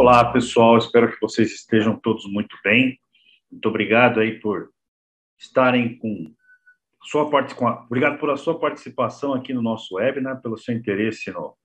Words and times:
Olá, 0.00 0.24
pessoal. 0.32 0.78
Espero 0.78 1.10
que 1.10 1.20
vocês 1.20 1.52
estejam 1.52 1.98
todos 1.98 2.24
muito 2.30 2.56
bem. 2.62 3.00
Muito 3.50 3.68
obrigado 3.68 4.20
aí 4.20 4.38
por 4.38 4.70
estarem 5.36 5.98
com 5.98 6.32
sua. 7.02 7.24
Obrigado 7.24 8.16
por 8.16 8.30
a 8.30 8.36
sua 8.36 8.60
participação 8.60 9.34
aqui 9.34 9.52
no 9.52 9.60
nosso 9.60 9.96
webinar, 9.96 10.36
né? 10.36 10.40
pelo 10.40 10.56
seu 10.56 10.72
interesse 10.72 11.32
no, 11.32 11.56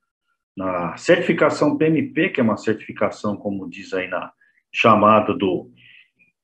na 0.58 0.98
certificação 0.98 1.78
PMP, 1.78 2.30
que 2.30 2.40
é 2.40 2.44
uma 2.44 2.58
certificação, 2.58 3.38
como 3.38 3.70
diz 3.70 3.94
aí 3.94 4.08
na 4.08 4.34
chamada 4.74 5.38
do, 5.38 5.72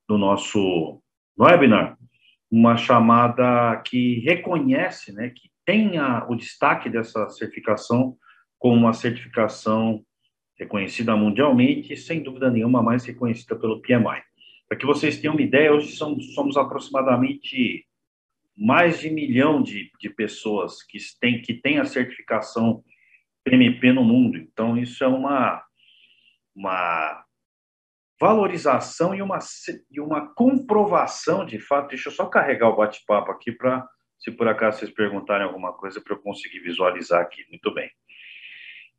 do 0.08 0.16
nosso 0.16 1.02
webinar, 1.40 1.98
uma 2.52 2.77
chamada 2.77 3.81
que 3.84 4.20
reconhece, 4.20 5.12
né, 5.12 5.31
que 5.31 5.49
tenha 5.66 6.23
o 6.30 6.35
destaque 6.35 6.88
dessa 6.88 7.27
certificação 7.30 8.16
como 8.59 8.76
uma 8.76 8.94
certificação 8.94 10.05
reconhecida 10.59 11.16
mundialmente 11.16 11.94
e, 11.94 11.98
sem 11.98 12.22
dúvida 12.22 12.52
nenhuma, 12.52 12.84
mais 12.84 13.05
reconhecida 13.05 13.55
pelo 13.55 13.81
PMI. 13.81 14.22
Para 14.67 14.77
que 14.77 14.86
vocês 14.86 15.17
tenham 15.17 15.34
uma 15.34 15.41
ideia, 15.41 15.73
hoje 15.73 15.94
somos, 15.94 16.58
aproximadamente 16.58 17.86
mais 18.55 19.00
de 19.00 19.09
um 19.09 19.14
milhão 19.14 19.64
de, 19.64 19.90
de 20.00 20.09
pessoas 20.09 20.84
que 20.84 20.98
têm, 21.20 21.41
que 21.41 21.53
têm 21.53 21.80
a 21.80 21.86
certificação 21.86 22.84
PMP 23.44 23.94
no 23.94 24.03
mundo. 24.03 24.38
Então, 24.38 24.77
isso 24.77 25.02
é 25.03 25.08
uma, 25.08 25.64
uma 26.53 27.23
valorização 28.20 29.16
e 29.16 29.22
uma, 29.22 29.39
e 29.89 30.02
uma 30.02 30.28
comprovação 30.34 31.45
de 31.45 31.58
fato. 31.58 31.89
Deixa 31.89 32.09
eu 32.09 32.14
só 32.14 32.26
carregar 32.26 32.67
o 32.67 32.76
bate-papo 32.76 33.31
aqui 33.31 33.53
para, 33.53 33.88
se 34.20 34.30
por 34.30 34.48
acaso 34.48 34.80
vocês 34.80 34.91
perguntarem 34.91 35.48
alguma 35.48 35.72
coisa, 35.72 36.02
para 36.02 36.14
eu 36.14 36.22
conseguir 36.22 36.59
visualizar 36.59 37.22
aqui. 37.22 37.45
Muito 37.50 37.73
bem. 37.73 37.89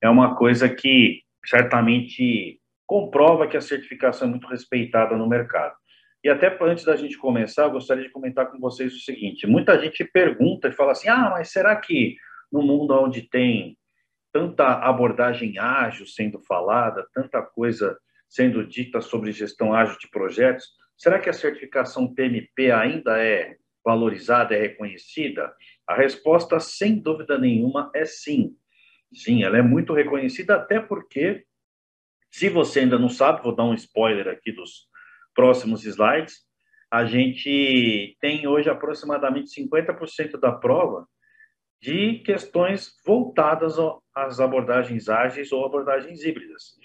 É 0.01 0.09
uma 0.09 0.34
coisa 0.34 0.69
que 0.69 1.23
certamente 1.45 2.61
comprova 2.87 3.47
que 3.47 3.57
a 3.57 3.61
certificação 3.61 4.29
é 4.29 4.31
muito 4.31 4.47
respeitada 4.47 5.17
no 5.17 5.29
mercado. 5.29 5.75
E 6.23 6.29
até 6.29 6.57
antes 6.61 6.85
da 6.85 6.97
gente 6.97 7.17
começar, 7.17 7.63
eu 7.63 7.71
gostaria 7.71 8.05
de 8.05 8.11
comentar 8.11 8.51
com 8.51 8.59
vocês 8.59 8.95
o 8.95 9.01
seguinte: 9.01 9.47
muita 9.47 9.79
gente 9.81 10.05
pergunta 10.05 10.69
e 10.69 10.73
fala 10.73 10.93
assim, 10.93 11.09
ah, 11.09 11.31
mas 11.31 11.51
será 11.51 11.75
que 11.77 12.17
no 12.53 12.63
mundo 12.63 12.93
onde 12.95 13.23
tem 13.23 13.77
tanta 14.33 14.65
abordagem 14.67 15.59
ágil 15.59 16.07
sendo 16.07 16.41
falada, 16.41 17.07
tanta 17.15 17.43
coisa 17.43 17.99
sendo 18.29 18.65
dita 18.65 19.01
sobre 19.01 19.33
gestão 19.33 19.75
ágil 19.75 19.99
de 19.99 20.09
projetos, 20.09 20.69
será 20.97 21.19
que 21.19 21.29
a 21.29 21.33
certificação 21.33 22.13
PMP 22.13 22.71
ainda 22.71 23.19
é 23.19 23.57
valorizada, 23.85 24.55
é 24.55 24.61
reconhecida? 24.61 25.53
A 25.87 25.95
resposta, 25.95 26.61
sem 26.61 27.01
dúvida 27.01 27.39
nenhuma, 27.39 27.91
é 27.95 28.05
sim. 28.05 28.55
Sim, 29.12 29.42
ela 29.42 29.58
é 29.58 29.62
muito 29.62 29.92
reconhecida, 29.92 30.56
até 30.56 30.80
porque, 30.80 31.44
se 32.30 32.48
você 32.48 32.80
ainda 32.80 32.98
não 32.98 33.08
sabe, 33.08 33.42
vou 33.42 33.55
dar 33.55 33.64
um 33.64 33.75
spoiler 33.75 34.28
aqui 34.28 34.53
dos 34.53 34.89
próximos 35.34 35.84
slides, 35.84 36.39
a 36.91 37.05
gente 37.05 38.16
tem 38.20 38.47
hoje 38.47 38.69
aproximadamente 38.69 39.50
50% 39.50 40.38
da 40.38 40.53
prova 40.53 41.06
de 41.81 42.19
questões 42.19 42.92
voltadas 43.06 43.77
às 44.14 44.38
abordagens 44.38 45.08
ágeis 45.08 45.50
ou 45.50 45.64
abordagens 45.64 46.22
híbridas. 46.25 46.77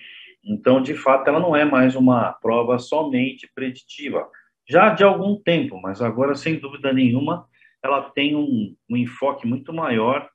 Então, 0.43 0.81
de 0.81 0.93
fato, 0.93 1.27
ela 1.27 1.39
não 1.39 1.55
é 1.55 1.65
mais 1.65 1.95
uma 1.95 2.31
prova 2.33 2.77
somente 2.77 3.49
preditiva, 3.53 4.29
já 4.67 4.89
de 4.89 5.03
algum 5.03 5.41
tempo, 5.41 5.79
mas 5.81 6.01
agora, 6.01 6.35
sem 6.35 6.59
dúvida 6.59 6.93
nenhuma, 6.93 7.47
ela 7.83 8.09
tem 8.11 8.35
um, 8.35 8.75
um 8.89 8.95
enfoque 8.95 9.45
muito 9.45 9.73
maior 9.73 10.29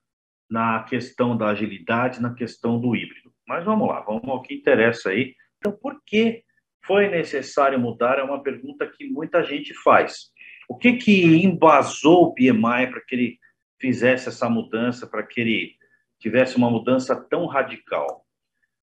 na 0.51 0.83
questão 0.83 1.37
da 1.37 1.47
agilidade, 1.47 2.21
na 2.21 2.33
questão 2.33 2.77
do 2.77 2.93
híbrido. 2.93 3.31
Mas 3.47 3.63
vamos 3.63 3.87
lá, 3.87 4.01
vamos 4.01 4.27
ao 4.27 4.41
que 4.41 4.53
interessa 4.53 5.09
aí. 5.09 5.33
Então, 5.57 5.71
por 5.71 6.01
que 6.05 6.43
foi 6.85 7.07
necessário 7.07 7.79
mudar? 7.79 8.19
É 8.19 8.23
uma 8.23 8.43
pergunta 8.43 8.85
que 8.85 9.07
muita 9.09 9.45
gente 9.45 9.73
faz. 9.73 10.29
O 10.67 10.77
que 10.77 10.93
que 10.93 11.23
embasou 11.45 12.23
o 12.23 12.33
PMI 12.33 12.91
para 12.91 13.01
que 13.07 13.15
ele 13.15 13.39
fizesse 13.79 14.27
essa 14.27 14.49
mudança, 14.49 15.07
para 15.07 15.23
que 15.23 15.39
ele 15.39 15.75
tivesse 16.19 16.57
uma 16.57 16.69
mudança 16.69 17.15
tão 17.29 17.45
radical? 17.45 18.25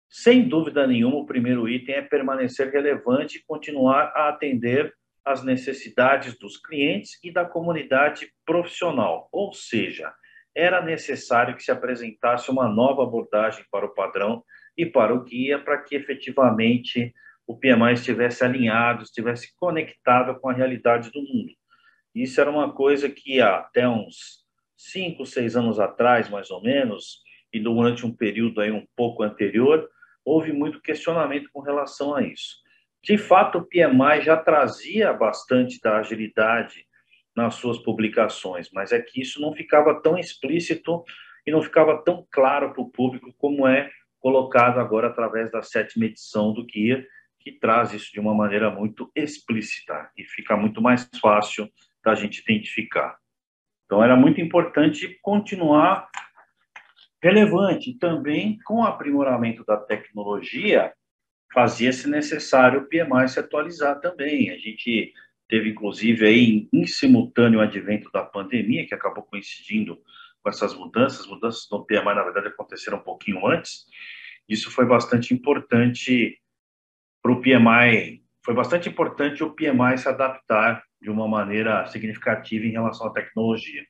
Sem 0.09 0.49
dúvida 0.49 0.85
nenhuma, 0.85 1.19
o 1.19 1.27
primeiro 1.27 1.69
item 1.69 1.95
é 1.95 2.03
permanecer 2.03 2.73
relevante 2.73 3.39
e 3.39 3.45
continuar 3.45 4.13
a 4.17 4.29
atender 4.29 4.93
às 5.25 5.45
necessidades 5.45 6.37
dos 6.37 6.57
clientes 6.57 7.19
e 7.23 7.33
da 7.33 7.45
comunidade 7.45 8.33
profissional. 8.45 9.29
Ou 9.33 9.53
seja, 9.53 10.13
era 10.55 10.83
necessário 10.83 11.57
que 11.57 11.63
se 11.63 11.71
apresentasse 11.71 12.51
uma 12.51 12.69
nova 12.69 13.03
abordagem 13.03 13.65
para 13.71 13.87
o 13.87 13.95
padrão 13.95 14.45
e 14.77 14.85
para 14.85 15.15
o 15.15 15.23
guia, 15.23 15.59
para 15.59 15.79
que 15.79 15.95
efetivamente 15.95 17.15
o 17.47 17.57
PMI 17.57 17.95
estivesse 17.95 18.45
alinhado, 18.45 19.03
estivesse 19.03 19.55
conectado 19.57 20.39
com 20.41 20.49
a 20.49 20.53
realidade 20.53 21.11
do 21.11 21.21
mundo. 21.21 21.53
Isso 22.15 22.41
era 22.41 22.51
uma 22.51 22.73
coisa 22.73 23.09
que 23.09 23.41
até 23.41 23.89
uns 23.89 24.43
cinco, 24.77 25.25
seis 25.25 25.57
anos 25.57 25.81
atrás, 25.81 26.29
mais 26.29 26.51
ou 26.51 26.63
menos, 26.63 27.23
e 27.53 27.61
durante 27.61 28.05
um 28.07 28.15
período 28.15 28.61
aí 28.61 28.71
um 28.71 28.87
pouco 28.97 29.23
anterior, 29.23 29.89
houve 30.25 30.53
muito 30.53 30.81
questionamento 30.81 31.49
com 31.53 31.61
relação 31.61 32.15
a 32.15 32.23
isso. 32.23 32.63
De 33.03 33.19
fato, 33.19 33.59
o 33.59 33.67
PMI 33.67 34.23
já 34.23 34.37
trazia 34.37 35.13
bastante 35.13 35.81
da 35.81 35.99
agilidade 35.99 36.87
nas 37.35 37.55
suas 37.55 37.79
publicações, 37.79 38.71
mas 38.73 38.93
é 38.93 39.01
que 39.01 39.21
isso 39.21 39.41
não 39.41 39.53
ficava 39.53 40.01
tão 40.01 40.19
explícito 40.19 41.05
e 41.47 41.51
não 41.51 41.63
ficava 41.63 42.03
tão 42.03 42.27
claro 42.31 42.73
para 42.73 42.83
o 42.83 42.91
público 42.91 43.33
como 43.39 43.67
é 43.67 43.91
colocado 44.21 44.79
agora 44.79 45.09
através 45.09 45.51
da 45.51 45.63
sétima 45.63 46.05
edição 46.05 46.53
do 46.53 46.65
guia, 46.65 47.05
que 47.41 47.51
traz 47.51 47.93
isso 47.93 48.13
de 48.13 48.21
uma 48.21 48.35
maneira 48.35 48.71
muito 48.71 49.11
explícita 49.17 50.11
e 50.17 50.25
fica 50.25 50.57
muito 50.57 50.81
mais 50.81 51.09
fácil 51.21 51.69
da 52.05 52.15
gente 52.15 52.41
identificar. 52.41 53.19
Então, 53.85 54.03
era 54.03 54.17
muito 54.17 54.41
importante 54.41 55.19
continuar 55.21 56.09
relevante 57.23 57.97
também 57.99 58.59
com 58.65 58.81
o 58.81 58.85
aprimoramento 58.85 59.65
da 59.65 59.77
tecnologia, 59.77 60.93
fazia-se 61.53 62.09
necessário 62.09 62.81
o 62.81 62.89
PMI 62.89 63.29
se 63.29 63.39
atualizar 63.39 64.01
também. 64.01 64.51
A 64.51 64.57
gente 64.57 65.13
teve 65.53 65.69
inclusive 65.69 66.27
aí 66.27 66.67
em 66.73 66.87
simultâneo 66.87 67.59
o 67.59 67.63
advento 67.63 68.11
da 68.11 68.25
pandemia, 68.25 68.87
que 68.87 68.95
acabou 68.95 69.23
coincidindo 69.23 70.01
com 70.43 70.49
essas 70.49 70.75
mudanças, 70.75 71.21
as 71.21 71.27
mudanças 71.27 71.69
no 71.71 71.85
PMI, 71.85 72.15
na 72.15 72.23
verdade, 72.23 72.49
aconteceram 72.49 72.97
um 72.97 73.03
pouquinho 73.03 73.47
antes, 73.47 73.85
isso 74.49 74.71
foi 74.71 74.87
bastante 74.87 75.35
importante 75.35 76.41
para 77.23 77.33
o 77.33 77.43
PMI, 77.43 78.25
foi 78.43 78.55
bastante 78.55 78.89
importante 78.89 79.45
o 79.45 79.55
PMI 79.55 79.99
se 79.99 80.09
adaptar 80.09 80.83
de 80.99 81.11
uma 81.11 81.29
maneira 81.29 81.87
significativa 81.89 82.65
em 82.65 82.73
relação 82.73 83.09
à 83.09 83.13
tecnologia. 83.13 83.85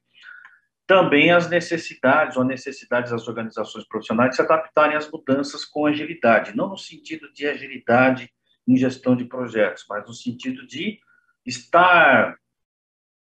Também 0.84 1.30
as 1.30 1.48
necessidades, 1.48 2.36
ou 2.36 2.42
necessidades 2.42 3.12
das 3.12 3.28
organizações 3.28 3.86
profissionais 3.86 4.34
se 4.34 4.42
adaptarem 4.42 4.96
às 4.96 5.08
mudanças 5.08 5.64
com 5.64 5.86
agilidade, 5.86 6.56
não 6.56 6.70
no 6.70 6.76
sentido 6.76 7.32
de 7.32 7.46
agilidade 7.46 8.28
em 8.66 8.76
gestão 8.76 9.14
de 9.14 9.26
projetos, 9.26 9.86
mas 9.88 10.04
no 10.08 10.12
sentido 10.12 10.66
de 10.66 10.98
estar 11.44 12.36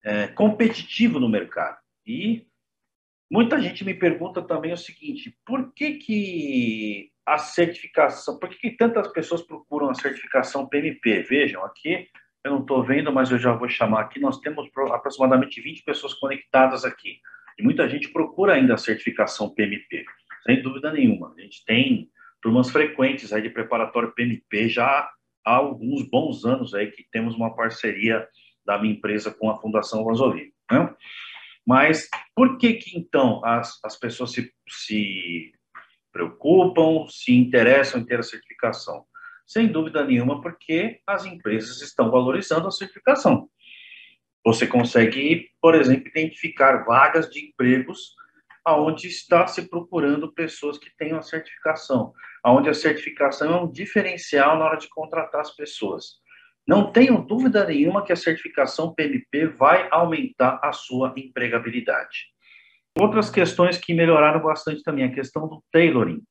é, 0.05 0.29
competitivo 0.29 1.19
no 1.19 1.29
mercado. 1.29 1.79
E 2.07 2.47
muita 3.31 3.61
gente 3.61 3.85
me 3.85 3.95
pergunta 3.95 4.43
também 4.43 4.73
o 4.73 4.77
seguinte: 4.77 5.37
por 5.45 5.73
que, 5.73 5.95
que 5.95 7.11
a 7.27 7.39
certificação, 7.39 8.39
por 8.39 8.49
que, 8.49 8.57
que 8.57 8.77
tantas 8.77 9.09
pessoas 9.09 9.43
procuram 9.43 9.91
a 9.91 9.95
certificação 9.95 10.67
PMP? 10.67 11.23
Vejam, 11.23 11.65
aqui 11.65 12.09
eu 12.45 12.53
não 12.53 12.61
estou 12.61 12.83
vendo, 12.83 13.13
mas 13.13 13.31
eu 13.31 13.39
já 13.39 13.53
vou 13.53 13.69
chamar 13.69 14.01
aqui. 14.01 14.21
Nós 14.21 14.41
temos 14.41 14.69
aproximadamente 14.93 15.61
20 15.61 15.83
pessoas 15.83 16.15
conectadas 16.15 16.85
aqui. 16.85 17.21
E 17.59 17.63
muita 17.63 17.89
gente 17.89 18.09
procura 18.09 18.55
ainda 18.55 18.75
a 18.75 18.79
certificação 18.79 19.53
PMP, 19.53 20.05
sem 20.47 20.63
dúvida 20.63 20.93
nenhuma. 20.93 21.35
A 21.37 21.41
gente 21.41 21.65
tem 21.65 22.09
turmas 22.41 22.71
frequentes 22.71 23.33
aí 23.33 23.43
de 23.43 23.51
preparatório 23.51 24.13
PMP 24.13 24.69
já 24.69 25.11
há 25.49 25.57
alguns 25.57 26.03
bons 26.03 26.45
anos 26.45 26.75
aí 26.75 26.91
que 26.91 27.05
temos 27.11 27.35
uma 27.35 27.55
parceria 27.57 28.29
da 28.67 28.79
minha 28.79 28.95
empresa 28.95 29.31
com 29.31 29.49
a 29.51 29.59
Fundação 29.59 30.05
Vasolim. 30.05 30.53
Né? 30.71 30.95
Mas 31.67 32.09
por 32.35 32.59
que 32.59 32.75
que 32.75 32.99
então 32.99 33.43
as, 33.45 33.83
as 33.83 33.99
pessoas 33.99 34.33
se, 34.33 34.53
se 34.69 35.53
preocupam, 36.13 37.07
se 37.09 37.35
interessam 37.35 38.01
em 38.01 38.05
ter 38.05 38.19
a 38.19 38.23
certificação? 38.23 39.07
Sem 39.47 39.67
dúvida 39.67 40.05
nenhuma, 40.05 40.43
porque 40.43 41.01
as 41.07 41.25
empresas 41.25 41.81
estão 41.81 42.11
valorizando 42.11 42.69
a 42.69 42.71
certificação. 42.71 43.49
Você 44.45 44.67
consegue, 44.67 45.49
por 45.63 45.75
exemplo, 45.75 46.09
identificar 46.09 46.85
vagas 46.85 47.31
de 47.31 47.47
empregos 47.47 48.15
aonde 48.69 49.09
está 49.09 49.47
se 49.47 49.69
procurando 49.69 50.33
pessoas 50.33 50.79
que 50.79 50.95
tenham 50.97 51.19
a 51.19 51.23
certificação, 51.23 52.13
aonde 52.45 52.69
a 52.69 52.75
certificação 52.75 53.53
é 53.53 53.61
um 53.63 53.71
diferencial 53.71 54.59
na 54.59 54.67
hora 54.67 54.77
de 54.77 54.89
contratar 54.89 55.41
as 55.41 55.57
pessoas. 55.57 56.19
Não 56.67 56.93
tenho 56.93 57.23
dúvida 57.23 57.65
nenhuma 57.65 58.05
que 58.05 58.13
a 58.13 58.17
certificação 58.17 58.95
PMP 58.95 59.47
vai 59.47 59.89
aumentar 59.91 60.61
a 60.63 60.71
sua 60.71 61.15
empregabilidade. 61.17 62.27
Outras 63.01 63.31
questões 63.31 63.79
que 63.79 63.95
melhoraram 63.95 64.43
bastante 64.43 64.83
também, 64.83 65.05
a 65.05 65.15
questão 65.15 65.49
do 65.49 65.65
tailoring. 65.73 66.23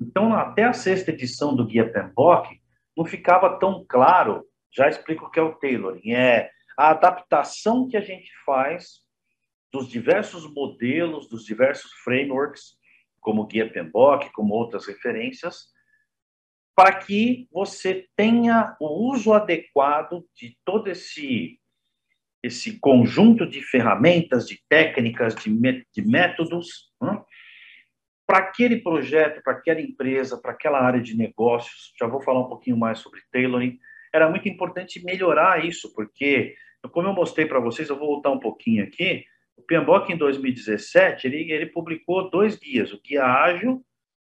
Então, 0.00 0.34
até 0.34 0.64
a 0.64 0.72
sexta 0.72 1.12
edição 1.12 1.54
do 1.54 1.64
Guia 1.64 1.88
PMBOK, 1.92 2.60
não 2.96 3.04
ficava 3.04 3.56
tão 3.58 3.84
claro. 3.88 4.44
Já 4.74 4.88
explico 4.88 5.26
o 5.26 5.30
que 5.30 5.38
é 5.38 5.42
o 5.42 5.54
tailoring. 5.54 6.12
É 6.12 6.50
a 6.76 6.90
adaptação 6.90 7.86
que 7.86 7.96
a 7.96 8.00
gente 8.00 8.30
faz 8.44 9.06
dos 9.72 9.88
diversos 9.88 10.50
modelos, 10.52 11.28
dos 11.28 11.44
diversos 11.44 11.92
frameworks, 12.04 12.76
como 13.20 13.46
Guia 13.46 13.70
PMBOK, 13.70 14.30
como 14.32 14.54
outras 14.54 14.86
referências, 14.86 15.68
para 16.74 16.94
que 16.94 17.48
você 17.50 18.08
tenha 18.16 18.76
o 18.80 19.10
uso 19.10 19.32
adequado 19.32 20.24
de 20.34 20.56
todo 20.64 20.88
esse 20.88 21.60
esse 22.40 22.78
conjunto 22.78 23.44
de 23.44 23.60
ferramentas, 23.60 24.46
de 24.46 24.62
técnicas, 24.68 25.34
de, 25.34 25.50
de 25.92 26.02
métodos, 26.02 26.92
né? 27.02 27.20
para 28.28 28.38
aquele 28.38 28.76
projeto, 28.76 29.42
para 29.42 29.54
aquela 29.54 29.80
empresa, 29.80 30.36
para 30.36 30.52
aquela 30.52 30.80
área 30.80 31.00
de 31.00 31.16
negócios. 31.16 31.94
Já 31.98 32.06
vou 32.06 32.20
falar 32.20 32.40
um 32.40 32.48
pouquinho 32.48 32.76
mais 32.76 32.98
sobre 32.98 33.22
tailoring. 33.32 33.78
Era 34.12 34.28
muito 34.28 34.48
importante 34.48 35.02
melhorar 35.02 35.64
isso, 35.64 35.92
porque, 35.94 36.54
como 36.92 37.08
eu 37.08 37.14
mostrei 37.14 37.46
para 37.46 37.58
vocês, 37.58 37.88
eu 37.88 37.98
vou 37.98 38.06
voltar 38.06 38.30
um 38.30 38.38
pouquinho 38.38 38.84
aqui. 38.84 39.24
O 39.58 39.62
PMBOK, 39.62 40.12
em 40.12 40.16
2017, 40.16 41.26
ele, 41.26 41.52
ele 41.52 41.66
publicou 41.66 42.30
dois 42.30 42.56
guias, 42.56 42.92
o 42.92 43.00
Guia 43.02 43.24
Ágil 43.24 43.84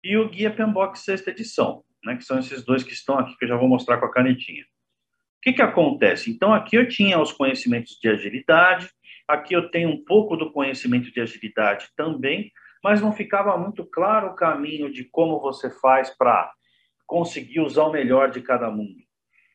e 0.02 0.16
o 0.16 0.30
Guia 0.30 0.52
PMBOK 0.52 0.98
Sexta 0.98 1.32
Edição 1.32 1.84
né, 2.06 2.16
que 2.16 2.24
são 2.24 2.40
esses 2.40 2.64
dois 2.64 2.84
que 2.84 2.94
estão 2.94 3.18
aqui, 3.18 3.36
que 3.36 3.44
eu 3.44 3.50
já 3.50 3.58
vou 3.58 3.68
mostrar 3.68 3.98
com 3.98 4.06
a 4.06 4.12
canetinha. 4.12 4.64
O 4.64 5.42
que, 5.42 5.54
que 5.54 5.62
acontece? 5.62 6.32
Então, 6.32 6.54
aqui 6.54 6.76
eu 6.78 6.88
tinha 6.88 7.20
os 7.20 7.32
conhecimentos 7.32 7.98
de 8.00 8.08
agilidade, 8.08 8.90
aqui 9.28 9.54
eu 9.54 9.70
tenho 9.70 9.90
um 9.90 10.04
pouco 10.04 10.38
do 10.38 10.52
conhecimento 10.52 11.12
de 11.12 11.20
agilidade 11.20 11.90
também, 11.96 12.52
mas 12.84 13.02
não 13.02 13.12
ficava 13.12 13.58
muito 13.58 13.84
claro 13.84 14.28
o 14.28 14.36
caminho 14.36 14.92
de 14.92 15.04
como 15.04 15.40
você 15.40 15.70
faz 15.80 16.10
para 16.12 16.52
conseguir 17.06 17.60
usar 17.60 17.84
o 17.84 17.92
melhor 17.92 18.30
de 18.30 18.42
cada 18.42 18.70
mundo, 18.70 19.02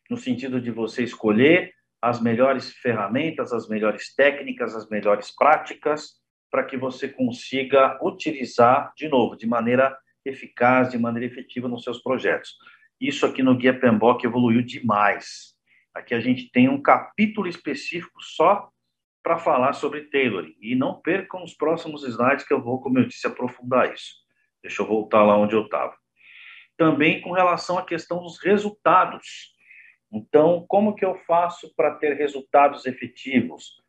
no 0.08 0.16
sentido 0.16 0.60
de 0.60 0.70
você 0.70 1.02
escolher 1.02 1.72
as 2.00 2.20
melhores 2.20 2.72
ferramentas, 2.72 3.52
as 3.52 3.68
melhores 3.68 4.14
técnicas, 4.14 4.74
as 4.74 4.88
melhores 4.88 5.30
práticas, 5.30 6.20
para 6.50 6.64
que 6.64 6.76
você 6.76 7.08
consiga 7.08 7.98
utilizar, 8.02 8.92
de 8.96 9.08
novo, 9.08 9.36
de 9.36 9.46
maneira 9.46 9.96
eficaz, 10.24 10.90
de 10.90 10.98
maneira 10.98 11.26
efetiva 11.26 11.68
nos 11.68 11.84
seus 11.84 12.02
projetos. 12.02 12.56
Isso 13.00 13.24
aqui 13.24 13.42
no 13.42 13.56
Guia 13.56 13.78
PMBOK 13.78 14.24
evoluiu 14.24 14.62
demais. 14.62 15.54
Aqui 15.94 16.14
a 16.14 16.20
gente 16.20 16.50
tem 16.50 16.68
um 16.68 16.80
capítulo 16.80 17.48
específico 17.48 18.22
só 18.22 18.70
para 19.22 19.38
falar 19.38 19.72
sobre 19.72 20.02
tailoring. 20.02 20.56
E 20.60 20.74
não 20.74 21.00
percam 21.00 21.42
os 21.42 21.54
próximos 21.54 22.04
slides 22.04 22.44
que 22.44 22.52
eu 22.52 22.62
vou, 22.62 22.80
como 22.80 22.98
eu 22.98 23.06
disse, 23.06 23.26
aprofundar 23.26 23.92
isso. 23.92 24.14
Deixa 24.62 24.82
eu 24.82 24.86
voltar 24.86 25.22
lá 25.22 25.36
onde 25.36 25.54
eu 25.54 25.64
estava. 25.64 25.94
Também 26.76 27.20
com 27.20 27.32
relação 27.32 27.78
à 27.78 27.84
questão 27.84 28.22
dos 28.22 28.38
resultados. 28.42 29.54
Então, 30.12 30.64
como 30.66 30.94
que 30.94 31.04
eu 31.04 31.14
faço 31.26 31.72
para 31.74 31.94
ter 31.94 32.14
resultados 32.14 32.84
efetivos? 32.86 33.80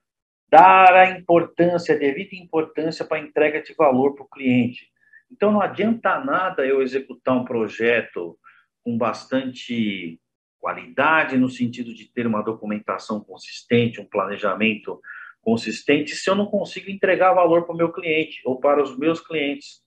Dar 0.49 0.93
a 0.93 1.09
importância, 1.11 1.95
a 1.95 1.97
devida 1.97 2.35
importância 2.35 3.05
para 3.05 3.17
a 3.17 3.21
entrega 3.21 3.61
de 3.61 3.73
valor 3.73 4.13
para 4.13 4.23
o 4.23 4.29
cliente. 4.29 4.91
Então, 5.31 5.51
não 5.51 5.61
adianta 5.61 6.19
nada 6.19 6.65
eu 6.65 6.81
executar 6.81 7.35
um 7.35 7.45
projeto 7.45 8.37
com 8.83 8.97
bastante 8.97 10.19
qualidade, 10.59 11.37
no 11.37 11.49
sentido 11.49 11.93
de 11.93 12.05
ter 12.05 12.27
uma 12.27 12.43
documentação 12.43 13.19
consistente, 13.19 13.99
um 13.99 14.05
planejamento 14.05 15.01
consistente, 15.41 16.15
se 16.15 16.29
eu 16.29 16.35
não 16.35 16.45
consigo 16.45 16.91
entregar 16.91 17.33
valor 17.33 17.65
para 17.65 17.73
o 17.73 17.77
meu 17.77 17.91
cliente 17.91 18.41
ou 18.45 18.59
para 18.59 18.83
os 18.83 18.95
meus 18.95 19.19
clientes. 19.19 19.81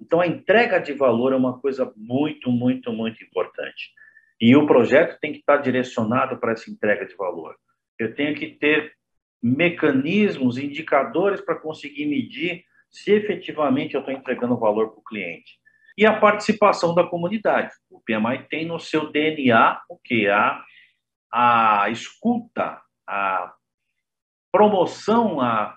Então, 0.00 0.20
a 0.20 0.26
entrega 0.26 0.78
de 0.78 0.94
valor 0.94 1.34
é 1.34 1.36
uma 1.36 1.60
coisa 1.60 1.92
muito, 1.94 2.50
muito, 2.50 2.90
muito 2.90 3.22
importante. 3.22 3.92
E 4.40 4.56
o 4.56 4.66
projeto 4.66 5.18
tem 5.20 5.32
que 5.32 5.38
estar 5.38 5.58
direcionado 5.58 6.38
para 6.38 6.52
essa 6.52 6.70
entrega 6.70 7.04
de 7.04 7.14
valor. 7.14 7.54
Eu 7.98 8.14
tenho 8.14 8.34
que 8.34 8.48
ter 8.48 8.94
mecanismos, 9.42 10.56
indicadores 10.56 11.40
para 11.40 11.56
conseguir 11.56 12.06
medir 12.06 12.64
se 12.90 13.12
efetivamente 13.12 13.94
eu 13.94 14.00
estou 14.00 14.14
entregando 14.14 14.58
valor 14.58 14.90
para 14.90 14.98
o 14.98 15.04
cliente. 15.04 15.58
E 15.96 16.06
a 16.06 16.18
participação 16.18 16.94
da 16.94 17.06
comunidade. 17.06 17.72
O 17.90 18.00
PMI 18.00 18.46
tem 18.48 18.66
no 18.66 18.80
seu 18.80 19.10
DNA 19.10 19.80
o 19.88 19.98
que? 19.98 20.28
A, 20.28 20.64
a 21.30 21.90
escuta, 21.90 22.80
a 23.06 23.54
promoção, 24.50 25.40
a, 25.40 25.76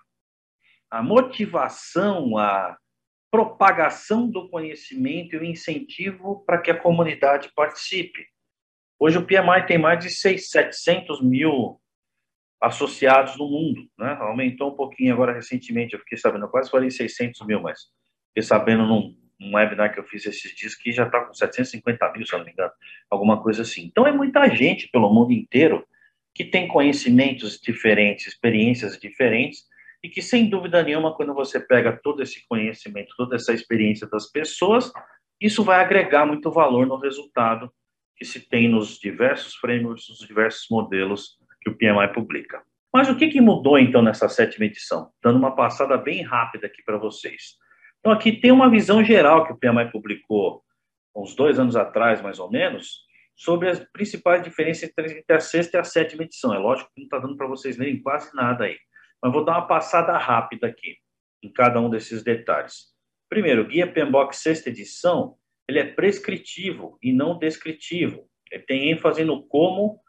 a 0.89 1.03
motivação, 1.03 2.37
a 2.37 2.77
propagação 3.29 4.29
do 4.29 4.47
conhecimento 4.49 5.35
e 5.35 5.39
o 5.39 5.43
incentivo 5.43 6.43
para 6.45 6.61
que 6.61 6.71
a 6.71 6.79
comunidade 6.79 7.51
participe. 7.55 8.32
Hoje 8.99 9.17
o 9.17 9.25
PMI 9.25 9.65
tem 9.67 9.77
mais 9.77 9.99
de 9.99 10.09
6, 10.09 10.49
700 10.49 11.21
mil 11.21 11.79
associados 12.61 13.37
no 13.37 13.49
mundo, 13.49 13.85
né? 13.97 14.15
Aumentou 14.21 14.71
um 14.71 14.75
pouquinho 14.75 15.13
agora 15.13 15.33
recentemente, 15.33 15.93
eu 15.93 15.99
fiquei 15.99 16.17
sabendo, 16.17 16.45
eu 16.45 16.49
quase 16.49 16.69
falei 16.69 16.89
600 16.89 17.45
mil, 17.45 17.61
mas 17.61 17.79
fiquei 18.29 18.43
sabendo 18.43 18.85
num, 18.85 19.13
num 19.37 19.55
webinar 19.55 19.93
que 19.93 19.99
eu 19.99 20.05
fiz 20.05 20.25
esses 20.25 20.55
dias 20.55 20.73
que 20.73 20.91
já 20.91 21.05
está 21.05 21.25
com 21.25 21.33
750 21.33 22.13
mil, 22.13 22.25
se 22.25 22.31
não 22.37 22.45
me 22.45 22.51
engano, 22.51 22.71
alguma 23.09 23.41
coisa 23.41 23.63
assim. 23.63 23.85
Então 23.85 24.07
é 24.07 24.13
muita 24.13 24.47
gente 24.47 24.87
pelo 24.87 25.13
mundo 25.13 25.33
inteiro 25.33 25.85
que 26.33 26.45
tem 26.45 26.67
conhecimentos 26.67 27.59
diferentes, 27.59 28.27
experiências 28.27 28.97
diferentes, 28.97 29.65
e 30.01 30.09
que 30.09 30.21
sem 30.21 30.49
dúvida 30.49 30.81
nenhuma, 30.83 31.15
quando 31.15 31.33
você 31.33 31.59
pega 31.59 31.99
todo 32.01 32.23
esse 32.23 32.45
conhecimento, 32.47 33.13
toda 33.15 33.35
essa 33.35 33.53
experiência 33.53 34.07
das 34.07 34.29
pessoas, 34.29 34.91
isso 35.39 35.63
vai 35.63 35.79
agregar 35.79 36.25
muito 36.25 36.51
valor 36.51 36.87
no 36.87 36.97
resultado 36.97 37.71
que 38.15 38.25
se 38.25 38.47
tem 38.47 38.69
nos 38.69 38.99
diversos 38.99 39.55
frameworks, 39.55 40.09
nos 40.09 40.19
diversos 40.19 40.67
modelos 40.69 41.37
que 41.61 41.69
o 41.69 41.77
PMI 41.77 42.13
publica. 42.13 42.63
Mas 42.93 43.09
o 43.09 43.15
que, 43.15 43.27
que 43.27 43.41
mudou 43.41 43.79
então 43.79 44.01
nessa 44.01 44.29
sétima 44.29 44.65
edição? 44.65 45.11
Dando 45.21 45.39
uma 45.39 45.55
passada 45.55 45.97
bem 45.97 46.21
rápida 46.21 46.67
aqui 46.67 46.83
para 46.83 46.97
vocês. 46.97 47.57
Então, 47.99 48.11
aqui 48.11 48.33
tem 48.33 48.51
uma 48.51 48.69
visão 48.69 49.03
geral 49.03 49.45
que 49.45 49.53
o 49.53 49.57
PMI 49.57 49.89
publicou 49.91 50.61
uns 51.15 51.35
dois 51.35 51.57
anos 51.57 51.75
atrás, 51.75 52.21
mais 52.21 52.37
ou 52.37 52.51
menos, 52.51 53.03
sobre 53.35 53.69
as 53.69 53.79
principais 53.79 54.43
diferenças 54.43 54.91
entre 54.97 55.35
a 55.35 55.39
sexta 55.39 55.77
e 55.77 55.79
a 55.79 55.83
sétima 55.83 56.23
edição. 56.23 56.53
É 56.53 56.57
lógico 56.57 56.89
que 56.93 57.01
não 57.01 57.05
está 57.05 57.19
dando 57.19 57.37
para 57.37 57.47
vocês 57.47 57.77
lerem 57.77 58.01
quase 58.01 58.33
nada 58.35 58.65
aí, 58.65 58.77
mas 59.21 59.31
vou 59.31 59.43
dar 59.43 59.53
uma 59.53 59.67
passada 59.67 60.17
rápida 60.17 60.67
aqui 60.67 60.97
em 61.41 61.51
cada 61.51 61.79
um 61.79 61.89
desses 61.89 62.23
detalhes. 62.23 62.93
Primeiro, 63.29 63.63
o 63.63 63.67
Guia 63.67 63.91
PMBOK 63.91 64.35
sexta 64.35 64.69
edição, 64.69 65.35
ele 65.73 65.79
é 65.79 65.91
prescritivo 65.91 66.97
e 67.01 67.11
não 67.11 67.37
descritivo. 67.37 68.29
Ele 68.51 68.63
tem 68.63 68.91
ênfase 68.91 69.23
no 69.23 69.43
como 69.43 69.99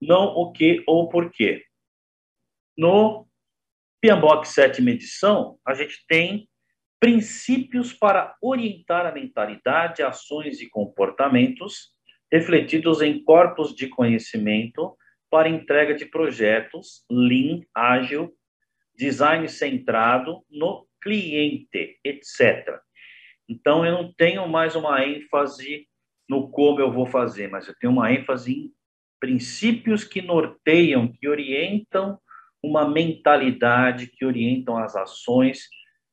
não 0.00 0.26
o 0.26 0.50
que 0.50 0.82
ou 0.86 1.08
porquê. 1.08 1.64
No 2.76 3.28
PMBOK 4.00 4.48
sétima 4.48 4.90
edição, 4.90 5.60
a 5.64 5.74
gente 5.74 6.04
tem 6.08 6.48
princípios 6.98 7.92
para 7.92 8.36
orientar 8.42 9.06
a 9.06 9.12
mentalidade, 9.12 10.02
ações 10.02 10.60
e 10.60 10.68
comportamentos 10.68 11.92
refletidos 12.30 13.00
em 13.00 13.22
corpos 13.22 13.74
de 13.74 13.88
conhecimento 13.88 14.96
para 15.30 15.48
entrega 15.48 15.94
de 15.94 16.06
projetos 16.06 17.04
lean, 17.10 17.60
ágil, 17.74 18.32
design 18.96 19.48
centrado 19.48 20.44
no 20.50 20.86
cliente, 21.00 21.98
etc. 22.04 22.80
Então, 23.48 23.84
eu 23.84 23.92
não 23.92 24.12
tenho 24.12 24.48
mais 24.48 24.74
uma 24.74 25.04
ênfase 25.04 25.86
no 26.28 26.50
como 26.50 26.80
eu 26.80 26.92
vou 26.92 27.06
fazer, 27.06 27.48
mas 27.48 27.68
eu 27.68 27.74
tenho 27.78 27.92
uma 27.92 28.12
ênfase 28.12 28.52
em 28.52 28.72
princípios 29.20 30.04
que 30.04 30.22
norteiam, 30.22 31.08
que 31.08 31.28
orientam 31.28 32.18
uma 32.62 32.88
mentalidade, 32.88 34.06
que 34.06 34.24
orientam 34.24 34.78
as 34.78 34.94
ações, 34.94 35.68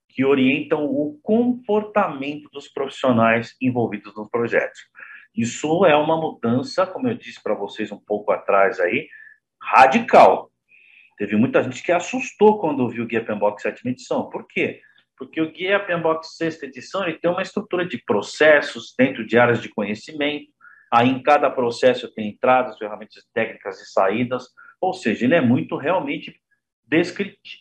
que 0.10 0.26
orientam 0.26 0.86
o 0.86 1.20
comportamento 1.22 2.50
dos 2.52 2.68
profissionais 2.68 3.56
envolvidos 3.62 4.16
nos 4.16 4.30
projetos. 4.30 4.80
Isso 5.36 5.86
é 5.86 5.96
uma 5.96 6.20
mudança, 6.20 6.86
como 6.88 7.08
eu 7.08 7.14
disse 7.14 7.42
para 7.42 7.54
vocês 7.54 7.92
um 7.92 8.00
pouco 8.00 8.32
atrás 8.32 8.80
aí, 8.80 9.08
radical. 9.62 10.52
Teve 11.18 11.36
muita 11.36 11.62
gente 11.64 11.84
que 11.84 11.92
assustou 11.92 12.60
quando 12.60 12.90
viu 12.90 13.04
o 13.04 13.08
Guia 13.08 13.24
PMBOK 13.24 13.62
sétima 13.62 13.92
edição. 13.92 14.30
Por 14.30 14.48
quê? 14.48 14.82
Porque 15.20 15.42
o 15.42 15.52
Guia 15.52 15.80
PMBOK 15.80 16.26
sexta 16.26 16.66
edição 16.66 17.04
ele 17.04 17.20
tem 17.20 17.30
uma 17.30 17.44
estrutura 17.44 17.86
de 17.86 17.98
processos 18.04 18.96
dentro 18.98 19.28
de 19.28 19.38
áreas 19.38 19.62
de 19.62 19.70
conhecimento, 19.70 20.50
Aí 20.92 21.08
em 21.08 21.22
cada 21.22 21.50
processo 21.50 22.12
tem 22.14 22.30
entradas, 22.30 22.78
ferramentas 22.78 23.24
técnicas 23.34 23.80
e 23.80 23.92
saídas, 23.92 24.48
ou 24.82 24.94
seja, 24.94 25.26
ele 25.26 25.36
é 25.36 25.42
muito 25.42 25.76
realmente 25.78 26.36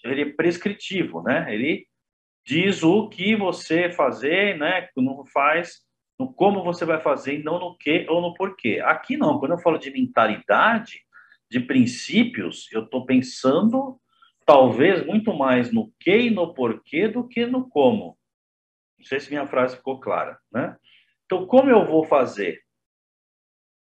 ele 0.03 0.23
é 0.23 0.33
prescritivo, 0.33 1.23
né? 1.23 1.53
Ele 1.53 1.87
diz 2.47 2.83
o 2.83 3.11
que 3.11 3.37
você 3.37 3.91
fazer, 3.91 4.57
né? 4.57 4.89
Não 4.97 5.23
faz, 5.27 5.83
no 6.19 6.33
como 6.33 6.65
você 6.65 6.87
vai 6.87 6.99
fazer, 6.99 7.39
e 7.39 7.43
não 7.43 7.59
no 7.59 7.77
que 7.77 8.07
ou 8.09 8.23
no 8.23 8.33
porquê. 8.33 8.81
Aqui 8.83 9.19
não, 9.19 9.39
quando 9.39 9.53
eu 9.53 9.59
falo 9.59 9.77
de 9.77 9.91
mentalidade, 9.91 11.03
de 11.51 11.61
princípios, 11.61 12.73
eu 12.73 12.85
estou 12.85 13.05
pensando 13.05 14.01
talvez 14.49 15.05
muito 15.05 15.35
mais 15.35 15.71
no 15.71 15.93
que 16.01 16.17
e 16.21 16.31
no 16.31 16.55
porquê 16.55 17.07
do 17.07 17.29
que 17.29 17.45
no 17.45 17.69
como. 17.69 18.19
Não 18.99 19.05
sei 19.05 19.21
se 19.21 19.29
minha 19.29 19.47
frase 19.47 19.77
ficou 19.77 20.01
clara, 20.01 20.39
né? 20.51 20.75
Então, 21.27 21.47
como 21.47 21.69
eu 21.69 21.85
vou 21.85 22.03
fazer? 22.03 22.63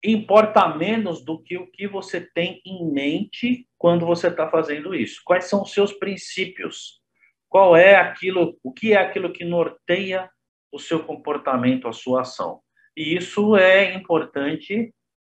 importa 0.03 0.65
menos 0.75 1.23
do 1.23 1.43
que 1.43 1.57
o 1.57 1.67
que 1.67 1.85
você 1.85 2.21
tem 2.21 2.61
em 2.65 2.89
mente 2.89 3.67
quando 3.77 4.05
você 4.05 4.29
está 4.29 4.49
fazendo 4.49 4.95
isso. 4.95 5.21
Quais 5.25 5.45
são 5.45 5.63
os 5.63 5.73
seus 5.73 5.91
princípios? 5.91 7.01
Qual 7.49 7.75
é 7.75 7.95
aquilo, 7.95 8.57
o 8.63 8.71
que 8.71 8.93
é 8.93 8.97
aquilo 8.97 9.33
que 9.33 9.43
norteia 9.43 10.29
o 10.71 10.79
seu 10.79 11.03
comportamento, 11.03 11.85
a 11.85 11.91
sua 11.91 12.21
ação? 12.21 12.61
E 12.95 13.13
isso 13.13 13.57
é 13.57 13.93
importante 13.93 14.93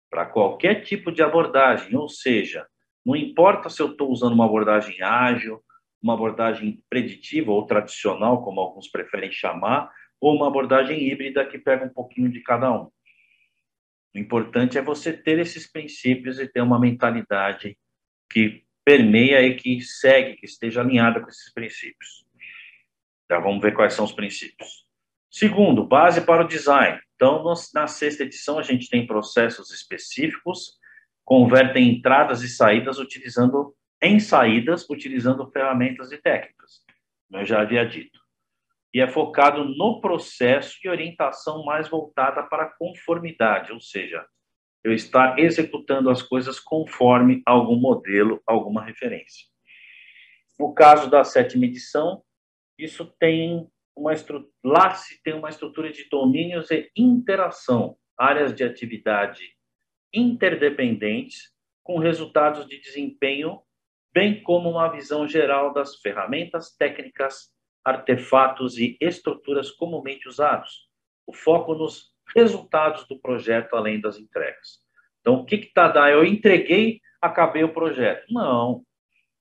para 0.09 0.25
qualquer 0.25 0.81
tipo 0.83 1.11
de 1.11 1.21
abordagem, 1.21 1.95
ou 1.95 2.09
seja, 2.09 2.65
não 3.05 3.15
importa 3.15 3.69
se 3.69 3.81
eu 3.81 3.91
estou 3.91 4.09
usando 4.11 4.33
uma 4.33 4.45
abordagem 4.45 5.01
ágil, 5.01 5.63
uma 6.01 6.13
abordagem 6.13 6.83
preditiva 6.89 7.51
ou 7.51 7.65
tradicional, 7.65 8.43
como 8.43 8.59
alguns 8.59 8.87
preferem 8.87 9.31
chamar, 9.31 9.91
ou 10.19 10.35
uma 10.35 10.47
abordagem 10.47 11.07
híbrida 11.07 11.45
que 11.45 11.59
pega 11.59 11.85
um 11.85 11.89
pouquinho 11.89 12.29
de 12.29 12.41
cada 12.41 12.71
um. 12.71 12.89
O 14.13 14.17
importante 14.17 14.77
é 14.77 14.81
você 14.81 15.11
ter 15.11 15.39
esses 15.39 15.69
princípios 15.69 16.39
e 16.39 16.47
ter 16.47 16.61
uma 16.61 16.79
mentalidade 16.79 17.77
que 18.31 18.63
permeia 18.83 19.41
e 19.41 19.55
que 19.55 19.81
segue, 19.81 20.37
que 20.37 20.45
esteja 20.45 20.81
alinhada 20.81 21.19
com 21.19 21.27
esses 21.27 21.51
princípios. 21.53 22.25
Já 23.29 23.39
vamos 23.39 23.61
ver 23.61 23.73
quais 23.73 23.93
são 23.93 24.05
os 24.05 24.13
princípios. 24.13 24.85
Segundo, 25.29 25.85
base 25.85 26.21
para 26.21 26.45
o 26.45 26.47
design. 26.47 26.99
Então, 27.15 27.43
na 27.73 27.87
sexta 27.87 28.23
edição, 28.23 28.57
a 28.57 28.63
gente 28.63 28.89
tem 28.89 29.05
processos 29.05 29.71
específicos, 29.71 30.77
convertem 31.25 31.89
entradas 31.89 32.43
e 32.43 32.47
saídas 32.47 32.99
utilizando 32.99 33.75
em 34.01 34.19
saídas, 34.19 34.87
utilizando 34.89 35.49
ferramentas 35.51 36.11
e 36.11 36.17
técnicas. 36.17 36.83
Como 37.27 37.41
eu 37.41 37.45
já 37.45 37.61
havia 37.61 37.85
dito 37.85 38.25
e 38.95 39.01
é 39.01 39.07
focado 39.09 39.65
no 39.65 39.99
processo 39.99 40.77
e 40.81 40.87
orientação 40.87 41.65
mais 41.65 41.89
voltada 41.89 42.41
para 42.43 42.71
conformidade, 42.79 43.73
ou 43.73 43.81
seja, 43.81 44.25
eu 44.81 44.93
estar 44.93 45.37
executando 45.37 46.09
as 46.09 46.23
coisas 46.23 46.61
conforme 46.61 47.43
algum 47.45 47.75
modelo, 47.75 48.41
alguma 48.47 48.81
referência. 48.81 49.47
No 50.57 50.73
caso 50.73 51.09
da 51.09 51.25
sétima 51.25 51.65
edição, 51.65 52.23
isso 52.79 53.05
tem 53.19 53.69
uma 53.93 54.13
estrutura, 54.13 54.49
lá 54.63 54.93
se 54.95 55.21
tem 55.21 55.33
uma 55.33 55.49
estrutura 55.49 55.91
de 55.91 56.07
domínios 56.07 56.71
e 56.71 56.89
interação, 56.95 57.97
áreas 58.17 58.55
de 58.55 58.63
atividade 58.63 59.54
interdependentes 60.15 61.51
com 61.83 61.99
resultados 61.99 62.67
de 62.67 62.79
desempenho, 62.79 63.61
bem 64.13 64.41
como 64.41 64.69
uma 64.69 64.87
visão 64.87 65.27
geral 65.27 65.73
das 65.73 65.97
ferramentas 65.97 66.75
técnicas 66.75 67.53
artefatos 67.83 68.79
e 68.79 68.97
estruturas 68.99 69.69
comumente 69.69 70.27
usados. 70.27 70.89
O 71.27 71.33
foco 71.33 71.75
nos 71.75 72.11
resultados 72.35 73.07
do 73.07 73.19
projeto 73.19 73.75
além 73.75 74.01
das 74.01 74.17
entregas. 74.17 74.79
Então, 75.21 75.35
o 75.35 75.45
que 75.45 75.55
está 75.55 75.87
dando? 75.87 76.09
Eu 76.09 76.25
entreguei, 76.25 76.99
acabei 77.21 77.63
o 77.63 77.73
projeto. 77.73 78.25
Não. 78.31 78.83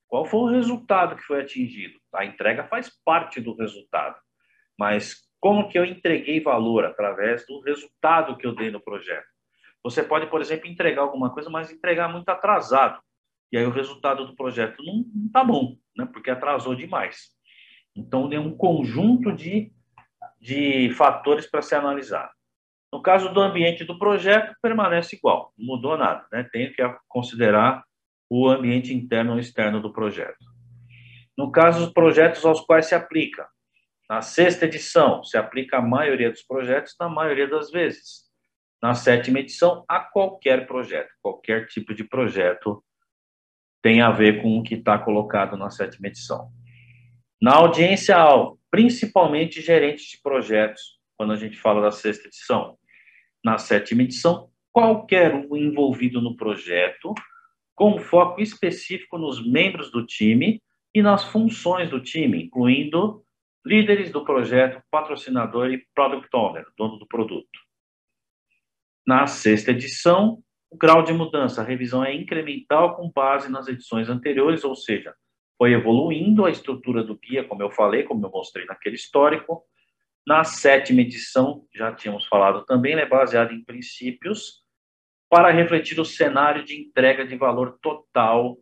Qual 0.07 0.26
foi 0.26 0.40
o 0.40 0.50
resultado 0.50 1.16
que 1.16 1.23
foi 1.23 1.40
atingido? 1.40 1.99
A 2.14 2.25
entrega 2.25 2.64
faz 2.64 2.90
parte 3.04 3.40
do 3.40 3.54
resultado. 3.54 4.16
Mas 4.78 5.25
como 5.40 5.69
que 5.69 5.78
eu 5.78 5.85
entreguei 5.85 6.40
valor 6.40 6.85
através 6.85 7.47
do 7.47 7.61
resultado 7.61 8.37
que 8.37 8.47
eu 8.47 8.54
dei 8.54 8.71
no 8.71 8.81
projeto? 8.81 9.34
Você 9.85 10.03
pode, 10.03 10.26
por 10.26 10.41
exemplo, 10.41 10.67
entregar 10.67 11.03
alguma 11.03 11.31
coisa, 11.31 11.50
mas 11.50 11.71
entregar 11.71 12.09
muito 12.09 12.29
atrasado. 12.31 13.00
E 13.53 13.59
aí 13.59 13.67
o 13.67 13.71
resultado 13.71 14.26
do 14.26 14.35
projeto 14.35 14.83
não 14.83 15.05
está 15.26 15.45
bom, 15.45 15.76
né? 15.97 16.09
porque 16.11 16.31
atrasou 16.31 16.75
demais. 16.75 17.29
Então, 17.95 18.29
tem 18.29 18.38
um 18.38 18.57
conjunto 18.57 19.31
de, 19.31 19.71
de 20.41 20.91
fatores 20.95 21.47
para 21.47 21.62
ser 21.62 21.76
analisado. 21.76 22.33
No 22.91 23.03
caso 23.03 23.33
do 23.33 23.41
ambiente 23.41 23.85
do 23.85 23.99
projeto, 23.99 24.57
permanece 24.62 25.17
igual, 25.17 25.53
não 25.59 25.67
mudou 25.76 25.99
nada. 25.99 26.26
Né? 26.33 26.49
Tenho 26.50 26.73
que 26.73 26.83
considerar 27.07 27.85
o 28.31 28.49
ambiente 28.49 28.95
interno 28.95 29.33
ou 29.33 29.38
externo 29.38 29.81
do 29.81 29.93
projeto. 29.93 30.45
No 31.37 31.53
caso 31.53 31.85
dos 31.85 31.93
projetos 31.93 32.45
aos 32.45 32.61
quais 32.61 32.87
se 32.87 32.95
aplica, 32.95 33.47
na 34.09 34.23
sexta 34.23 34.64
edição, 34.64 35.23
se 35.25 35.37
aplica 35.37 35.79
a 35.79 35.83
maioria 35.83 36.31
dos 36.31 36.43
projetos, 36.43 36.95
na 36.99 37.09
maioria 37.09 37.49
das 37.49 37.71
vezes. 37.71 38.24
Na 38.85 38.95
sétima 38.95 39.38
edição, 39.38 39.83
a 39.88 39.99
qualquer 39.99 40.67
projeto, 40.67 41.09
qualquer 41.23 41.67
tipo 41.69 41.95
de 41.95 42.05
projeto 42.05 42.85
tem 43.81 44.03
a 44.03 44.11
ver 44.11 44.43
com 44.43 44.59
o 44.59 44.62
que 44.62 44.75
está 44.75 44.99
colocado 44.99 45.57
na 45.57 45.71
sétima 45.71 46.09
edição. 46.09 46.50
Na 47.41 47.55
audiência-alvo, 47.55 48.61
principalmente 48.71 49.62
gerentes 49.62 50.11
de 50.11 50.21
projetos, 50.21 51.00
quando 51.17 51.33
a 51.33 51.37
gente 51.37 51.57
fala 51.57 51.81
da 51.81 51.91
sexta 51.91 52.29
edição. 52.29 52.76
Na 53.43 53.57
sétima 53.57 54.03
edição, 54.03 54.50
qualquer 54.71 55.35
um 55.35 55.57
envolvido 55.57 56.21
no 56.21 56.37
projeto, 56.37 57.14
com 57.75 57.99
foco 57.99 58.43
específico 58.43 59.17
nos 59.17 59.43
membros 59.50 59.91
do 59.91 60.05
time 60.05 60.61
e 60.95 61.00
nas 61.00 61.25
funções 61.25 61.88
do 61.88 62.03
time, 62.03 62.45
incluindo 62.45 63.25
líderes 63.64 64.11
do 64.12 64.23
projeto, 64.26 64.83
patrocinador 64.91 65.71
e 65.71 65.87
product 65.95 66.29
owner, 66.35 66.67
dono 66.76 66.99
do 66.99 67.07
produto. 67.07 67.63
Na 69.06 69.26
sexta 69.26 69.70
edição, 69.70 70.42
o 70.70 70.76
grau 70.76 71.02
de 71.02 71.12
mudança, 71.12 71.61
a 71.61 71.64
revisão 71.64 72.04
é 72.04 72.14
incremental 72.14 72.96
com 72.96 73.11
base 73.11 73.50
nas 73.50 73.68
edições 73.68 74.08
anteriores, 74.08 74.64
ou 74.64 74.75
seja, 74.75 75.14
foi 75.58 75.73
evoluindo 75.73 76.44
a 76.44 76.50
estrutura 76.50 77.04
do 77.04 77.16
guia, 77.16 77.44
como 77.44 77.62
eu 77.62 77.70
falei, 77.70 78.02
como 78.02 78.25
eu 78.25 78.30
mostrei 78.30 78.64
naquele 78.64 78.96
histórico. 78.96 79.62
Na 80.26 80.42
sétima 80.42 81.02
edição, 81.02 81.66
já 81.75 81.92
tínhamos 81.92 82.26
falado 82.26 82.64
também, 82.64 82.94
é 82.94 83.06
baseado 83.06 83.52
em 83.52 83.62
princípios 83.62 84.64
para 85.28 85.50
refletir 85.50 86.00
o 86.00 86.04
cenário 86.04 86.64
de 86.64 86.80
entrega 86.80 87.26
de 87.26 87.37
valor 87.37 87.78
total 87.82 88.56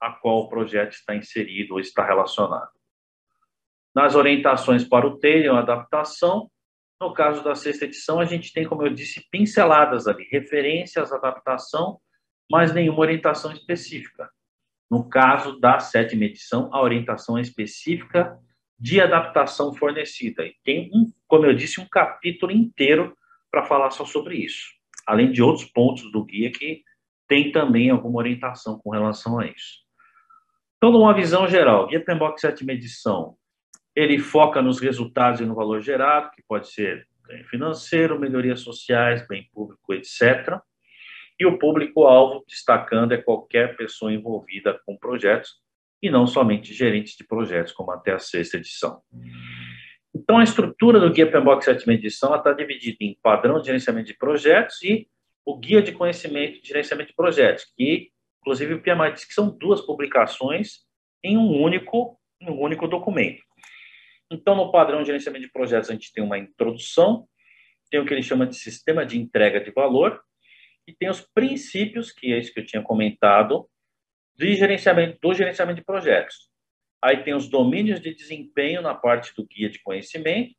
a 0.00 0.10
qual 0.12 0.40
o 0.40 0.48
projeto 0.48 0.92
está 0.92 1.16
inserido 1.16 1.74
ou 1.74 1.80
está 1.80 2.06
relacionado. 2.06 2.70
Nas 3.94 4.14
orientações 4.14 4.84
para 4.84 5.06
o 5.06 5.18
Taylor, 5.18 5.56
adaptação, 5.56 6.50
no 7.00 7.12
caso 7.12 7.42
da 7.44 7.54
sexta 7.54 7.84
edição, 7.84 8.20
a 8.20 8.24
gente 8.24 8.52
tem, 8.52 8.66
como 8.66 8.82
eu 8.82 8.92
disse, 8.92 9.26
pinceladas 9.30 10.06
ali, 10.06 10.26
referências 10.30 11.12
adaptação, 11.12 12.00
mas 12.50 12.72
nenhuma 12.72 13.00
orientação 13.00 13.52
específica. 13.52 14.30
No 14.90 15.08
caso 15.08 15.58
da 15.58 15.78
sétima 15.78 16.24
edição, 16.24 16.70
a 16.72 16.80
orientação 16.80 17.36
é 17.36 17.42
específica 17.42 18.38
de 18.78 19.00
adaptação 19.00 19.74
fornecida. 19.74 20.46
E 20.46 20.54
tem, 20.64 20.90
um, 20.92 21.12
como 21.26 21.44
eu 21.44 21.54
disse, 21.54 21.80
um 21.80 21.88
capítulo 21.88 22.52
inteiro 22.52 23.16
para 23.50 23.64
falar 23.64 23.90
só 23.90 24.04
sobre 24.04 24.36
isso. 24.36 24.70
Além 25.06 25.32
de 25.32 25.42
outros 25.42 25.64
pontos 25.66 26.10
do 26.12 26.24
guia 26.24 26.50
que 26.50 26.82
tem 27.28 27.50
também 27.50 27.90
alguma 27.90 28.18
orientação 28.18 28.78
com 28.78 28.90
relação 28.90 29.38
a 29.38 29.46
isso. 29.46 29.84
Então, 30.76 30.92
numa 30.92 31.14
visão 31.14 31.48
geral, 31.48 31.88
Guia 31.88 32.04
PMBOK 32.04 32.40
sétima 32.40 32.72
edição, 32.72 33.36
ele 33.96 34.18
foca 34.18 34.60
nos 34.60 34.78
resultados 34.78 35.40
e 35.40 35.46
no 35.46 35.54
valor 35.54 35.80
gerado, 35.80 36.30
que 36.32 36.42
pode 36.46 36.68
ser 36.70 37.08
ganho 37.24 37.44
financeiro, 37.48 38.20
melhorias 38.20 38.60
sociais, 38.60 39.26
bem 39.26 39.48
público, 39.52 39.94
etc. 39.94 40.60
E 41.40 41.46
o 41.46 41.58
público-alvo, 41.58 42.44
destacando, 42.46 43.12
é 43.12 43.16
qualquer 43.16 43.74
pessoa 43.76 44.12
envolvida 44.12 44.78
com 44.84 44.96
projetos 44.96 45.54
e 46.02 46.10
não 46.10 46.26
somente 46.26 46.74
gerentes 46.74 47.16
de 47.16 47.24
projetos, 47.24 47.72
como 47.72 47.90
até 47.90 48.12
a 48.12 48.18
sexta 48.18 48.58
edição. 48.58 49.00
Então, 50.14 50.38
a 50.38 50.44
estrutura 50.44 51.00
do 51.00 51.10
Guia 51.10 51.30
PMBOK 51.30 51.64
sétima 51.64 51.94
edição 51.94 52.34
está 52.34 52.52
dividida 52.52 52.98
em 53.00 53.18
padrão 53.22 53.60
de 53.60 53.66
gerenciamento 53.66 54.06
de 54.06 54.16
projetos 54.16 54.82
e 54.82 55.08
o 55.44 55.58
Guia 55.58 55.82
de 55.82 55.92
Conhecimento 55.92 56.60
de 56.60 56.68
Gerenciamento 56.68 57.10
de 57.10 57.16
Projetos, 57.16 57.66
que, 57.76 58.10
inclusive, 58.40 58.74
o 58.74 58.82
PMI 58.82 59.12
diz 59.12 59.24
que 59.24 59.34
são 59.34 59.48
duas 59.48 59.80
publicações 59.80 60.86
em 61.22 61.36
um 61.36 61.62
único, 61.62 62.18
em 62.40 62.50
um 62.50 62.60
único 62.60 62.86
documento. 62.88 63.42
Então, 64.30 64.56
no 64.56 64.72
padrão 64.72 65.00
de 65.00 65.06
gerenciamento 65.06 65.44
de 65.44 65.52
projetos, 65.52 65.90
a 65.90 65.92
gente 65.92 66.12
tem 66.12 66.22
uma 66.22 66.38
introdução, 66.38 67.28
tem 67.90 68.00
o 68.00 68.04
que 68.04 68.12
ele 68.12 68.22
chama 68.22 68.46
de 68.46 68.56
sistema 68.56 69.06
de 69.06 69.18
entrega 69.18 69.60
de 69.60 69.70
valor, 69.70 70.20
e 70.86 70.92
tem 70.92 71.08
os 71.08 71.20
princípios, 71.20 72.12
que 72.12 72.32
é 72.32 72.38
isso 72.38 72.52
que 72.52 72.60
eu 72.60 72.66
tinha 72.66 72.82
comentado, 72.82 73.68
de 74.36 74.54
gerenciamento, 74.54 75.18
do 75.20 75.34
gerenciamento 75.34 75.80
de 75.80 75.84
projetos. 75.84 76.48
Aí 77.02 77.22
tem 77.22 77.34
os 77.34 77.48
domínios 77.48 78.00
de 78.00 78.14
desempenho 78.14 78.82
na 78.82 78.94
parte 78.94 79.32
do 79.36 79.46
guia 79.46 79.68
de 79.68 79.80
conhecimento, 79.82 80.54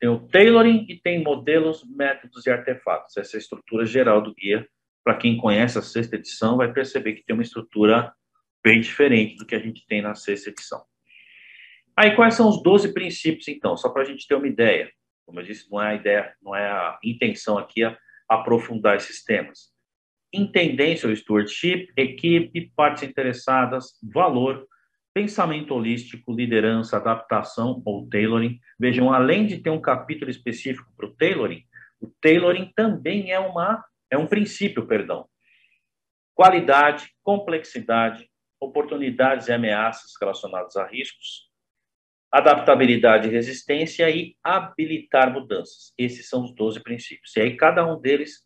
tem 0.00 0.08
o 0.08 0.26
tailoring 0.26 0.84
e 0.88 0.98
tem 1.00 1.22
modelos, 1.22 1.84
métodos 1.88 2.44
e 2.44 2.50
artefatos. 2.50 3.16
Essa 3.16 3.36
é 3.36 3.38
a 3.38 3.40
estrutura 3.40 3.86
geral 3.86 4.20
do 4.20 4.34
guia. 4.34 4.66
Para 5.04 5.16
quem 5.16 5.36
conhece 5.36 5.78
a 5.78 5.82
sexta 5.82 6.16
edição, 6.16 6.56
vai 6.56 6.72
perceber 6.72 7.12
que 7.12 7.24
tem 7.24 7.34
uma 7.34 7.42
estrutura 7.42 8.12
bem 8.64 8.80
diferente 8.80 9.36
do 9.36 9.46
que 9.46 9.54
a 9.54 9.60
gente 9.60 9.86
tem 9.86 10.02
na 10.02 10.16
sexta 10.16 10.50
edição. 10.50 10.84
Aí, 12.02 12.16
quais 12.16 12.34
são 12.34 12.48
os 12.48 12.60
12 12.60 12.92
princípios, 12.92 13.46
então? 13.46 13.76
Só 13.76 13.88
para 13.88 14.02
a 14.02 14.04
gente 14.04 14.26
ter 14.26 14.34
uma 14.34 14.48
ideia. 14.48 14.90
Como 15.24 15.38
eu 15.38 15.44
disse, 15.44 15.70
não 15.70 15.80
é 15.80 15.90
a 15.90 15.94
ideia, 15.94 16.34
não 16.42 16.52
é 16.52 16.68
a 16.68 16.98
intenção 17.04 17.56
aqui 17.56 17.84
a 17.84 17.96
aprofundar 18.28 18.96
esses 18.96 19.22
temas. 19.22 19.70
Intendência 20.34 21.08
ou 21.08 21.14
stewardship, 21.14 21.92
equipe, 21.96 22.72
partes 22.74 23.04
interessadas, 23.04 23.92
valor, 24.02 24.66
pensamento 25.14 25.76
holístico, 25.76 26.34
liderança, 26.34 26.96
adaptação 26.96 27.80
ou 27.86 28.08
tailoring. 28.08 28.58
Vejam, 28.80 29.12
além 29.12 29.46
de 29.46 29.58
ter 29.58 29.70
um 29.70 29.80
capítulo 29.80 30.28
específico 30.28 30.92
para 30.96 31.06
o 31.06 31.14
tailoring, 31.14 31.62
o 32.00 32.08
tailoring 32.20 32.72
também 32.74 33.30
é 33.30 33.38
uma 33.38 33.80
é 34.10 34.18
um 34.18 34.26
princípio, 34.26 34.88
perdão. 34.88 35.28
Qualidade, 36.34 37.12
complexidade, 37.22 38.28
oportunidades 38.58 39.46
e 39.46 39.52
ameaças 39.52 40.10
relacionadas 40.20 40.74
a 40.76 40.84
riscos, 40.84 41.51
adaptabilidade 42.32 43.28
e 43.28 43.30
resistência 43.30 44.08
e 44.08 44.34
habilitar 44.42 45.30
mudanças. 45.30 45.92
Esses 45.98 46.28
são 46.28 46.44
os 46.44 46.54
12 46.54 46.80
princípios. 46.80 47.36
E 47.36 47.40
aí 47.40 47.56
cada 47.56 47.86
um 47.86 48.00
deles, 48.00 48.40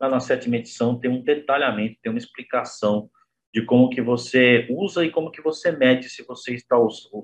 lá 0.00 0.08
na 0.08 0.18
sétima 0.18 0.56
edição, 0.56 0.98
tem 0.98 1.10
um 1.10 1.22
detalhamento, 1.22 1.98
tem 2.02 2.10
uma 2.10 2.18
explicação 2.18 3.08
de 3.54 3.64
como 3.64 3.88
que 3.88 4.02
você 4.02 4.66
usa 4.68 5.04
e 5.04 5.10
como 5.10 5.30
que 5.30 5.40
você 5.40 5.70
mede 5.70 6.10
se 6.10 6.24
você 6.24 6.54
está 6.54 6.76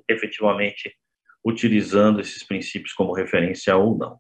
efetivamente 0.09 0.95
utilizando 1.45 2.21
esses 2.21 2.43
princípios 2.43 2.95
como 2.95 3.13
referência 3.13 3.77
ou 3.77 3.99
não. 3.99 4.19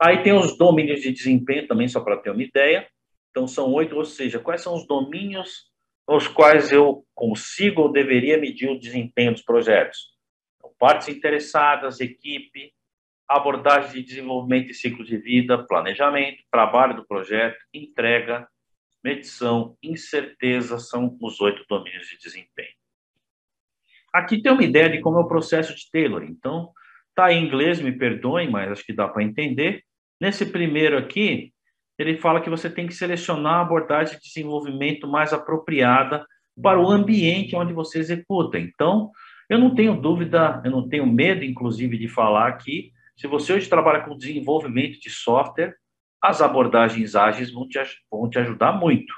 Aí 0.00 0.22
tem 0.22 0.32
os 0.32 0.56
domínios 0.56 1.00
de 1.00 1.12
desempenho 1.12 1.68
também, 1.68 1.86
só 1.86 2.00
para 2.00 2.16
ter 2.16 2.30
uma 2.30 2.42
ideia. 2.42 2.88
Então, 3.30 3.46
são 3.46 3.72
oito, 3.72 3.94
ou 3.94 4.04
seja, 4.04 4.40
quais 4.40 4.60
são 4.60 4.74
os 4.74 4.86
domínios 4.86 5.70
aos 6.06 6.26
quais 6.26 6.72
eu 6.72 7.06
consigo 7.14 7.82
ou 7.82 7.92
deveria 7.92 8.36
medir 8.36 8.68
o 8.68 8.78
desempenho 8.78 9.32
dos 9.32 9.42
projetos? 9.42 10.11
Partes 10.82 11.06
interessadas, 11.06 12.00
equipe, 12.00 12.72
abordagem 13.28 13.92
de 13.92 14.02
desenvolvimento 14.02 14.72
e 14.72 14.74
ciclo 14.74 15.04
de 15.04 15.16
vida, 15.16 15.64
planejamento, 15.64 16.42
trabalho 16.50 16.96
do 16.96 17.06
projeto, 17.06 17.56
entrega, 17.72 18.48
medição, 19.00 19.76
incerteza, 19.80 20.80
são 20.80 21.16
os 21.22 21.40
oito 21.40 21.64
domínios 21.68 22.08
de 22.08 22.18
desempenho. 22.18 22.74
Aqui 24.12 24.42
tem 24.42 24.50
uma 24.50 24.64
ideia 24.64 24.90
de 24.90 25.00
como 25.00 25.18
é 25.18 25.20
o 25.20 25.28
processo 25.28 25.72
de 25.72 25.88
Taylor. 25.88 26.24
Então, 26.24 26.72
tá 27.14 27.32
em 27.32 27.46
inglês, 27.46 27.80
me 27.80 27.96
perdoem, 27.96 28.50
mas 28.50 28.72
acho 28.72 28.84
que 28.84 28.92
dá 28.92 29.06
para 29.06 29.22
entender. 29.22 29.84
Nesse 30.20 30.46
primeiro 30.46 30.98
aqui, 30.98 31.52
ele 31.96 32.16
fala 32.16 32.40
que 32.40 32.50
você 32.50 32.68
tem 32.68 32.88
que 32.88 32.94
selecionar 32.94 33.58
a 33.58 33.60
abordagem 33.60 34.16
de 34.16 34.24
desenvolvimento 34.24 35.06
mais 35.06 35.32
apropriada 35.32 36.26
para 36.60 36.80
o 36.80 36.90
ambiente 36.90 37.54
onde 37.54 37.72
você 37.72 38.00
executa. 38.00 38.58
Então, 38.58 39.12
eu 39.52 39.58
não 39.58 39.74
tenho 39.74 40.00
dúvida, 40.00 40.62
eu 40.64 40.70
não 40.70 40.88
tenho 40.88 41.06
medo, 41.06 41.44
inclusive, 41.44 41.98
de 41.98 42.08
falar 42.08 42.48
aqui, 42.48 42.90
se 43.14 43.26
você 43.26 43.52
hoje 43.52 43.68
trabalha 43.68 44.02
com 44.02 44.16
desenvolvimento 44.16 44.98
de 44.98 45.10
software, 45.10 45.74
as 46.22 46.40
abordagens 46.40 47.14
ágeis 47.14 47.52
vão 47.52 47.68
te, 47.68 47.78
vão 48.10 48.30
te 48.30 48.38
ajudar 48.38 48.72
muito. 48.72 49.12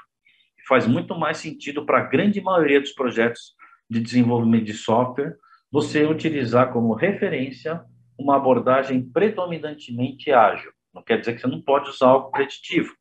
Faz 0.67 0.85
muito 0.85 1.17
mais 1.17 1.37
sentido 1.37 1.85
para 1.85 1.99
a 1.99 2.03
grande 2.03 2.41
maioria 2.41 2.81
dos 2.81 2.91
projetos 2.91 3.53
de 3.89 4.01
desenvolvimento 4.01 4.65
de 4.65 4.73
software 4.73 5.37
você 5.71 6.03
utilizar 6.05 6.73
como 6.73 6.93
referência 6.93 7.81
uma 8.19 8.35
abordagem 8.35 9.09
predominantemente 9.09 10.33
ágil. 10.33 10.69
Não 10.93 11.01
quer 11.01 11.17
dizer 11.21 11.35
que 11.35 11.39
você 11.39 11.47
não 11.47 11.61
pode 11.61 11.89
usar 11.89 12.07
algo 12.07 12.29
preditivo. 12.31 12.93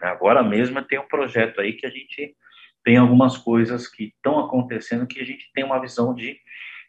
Agora 0.00 0.40
mesmo 0.40 0.80
tem 0.84 1.00
um 1.00 1.08
projeto 1.08 1.60
aí 1.60 1.72
que 1.72 1.86
a 1.86 1.90
gente 1.90 2.36
tem 2.84 2.96
algumas 2.96 3.36
coisas 3.36 3.86
que 3.86 4.04
estão 4.04 4.38
acontecendo 4.38 5.06
que 5.06 5.20
a 5.20 5.24
gente 5.24 5.50
tem 5.52 5.64
uma 5.64 5.80
visão 5.80 6.14
de, 6.14 6.38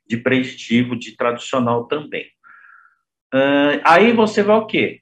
de 0.08 0.18
preditivo, 0.18 0.96
de 0.96 1.16
tradicional 1.16 1.88
também. 1.88 2.26
Uh, 3.34 3.80
aí 3.84 4.12
você 4.12 4.44
vai 4.44 4.58
o 4.58 4.66
quê? 4.66 5.02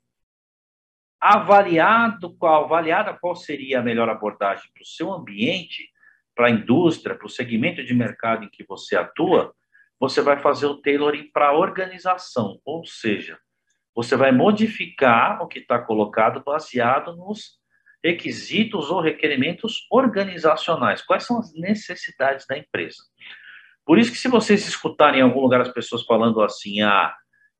Avaliado 1.19 2.35
qual, 2.37 2.65
avaliada 2.65 3.13
qual 3.13 3.35
seria 3.35 3.79
a 3.79 3.83
melhor 3.83 4.09
abordagem 4.09 4.69
para 4.73 4.83
o 4.83 4.85
seu 4.85 5.11
ambiente, 5.11 5.89
para 6.35 6.47
a 6.47 6.51
indústria, 6.51 7.15
para 7.15 7.25
o 7.25 7.29
segmento 7.29 7.83
de 7.83 7.93
mercado 7.93 8.45
em 8.45 8.49
que 8.49 8.63
você 8.63 8.95
atua, 8.95 9.53
você 9.99 10.21
vai 10.21 10.39
fazer 10.39 10.65
o 10.65 10.81
tailoring 10.81 11.29
para 11.31 11.49
a 11.49 11.57
organização, 11.57 12.59
ou 12.63 12.85
seja, 12.85 13.37
você 13.93 14.15
vai 14.15 14.31
modificar 14.31 15.41
o 15.41 15.47
que 15.47 15.59
está 15.59 15.77
colocado 15.77 16.41
baseado 16.41 17.17
nos 17.17 17.58
requisitos 18.03 18.89
ou 18.89 19.01
requerimentos 19.01 19.85
organizacionais. 19.91 21.01
Quais 21.01 21.25
são 21.25 21.39
as 21.39 21.53
necessidades 21.53 22.45
da 22.47 22.57
empresa? 22.57 23.03
Por 23.85 23.97
isso 23.97 24.11
que 24.11 24.17
se 24.17 24.27
vocês 24.27 24.67
escutarem 24.67 25.19
em 25.19 25.23
algum 25.23 25.41
lugar 25.41 25.61
as 25.61 25.73
pessoas 25.73 26.03
falando 26.03 26.41
assim, 26.41 26.81
ah, 26.81 27.13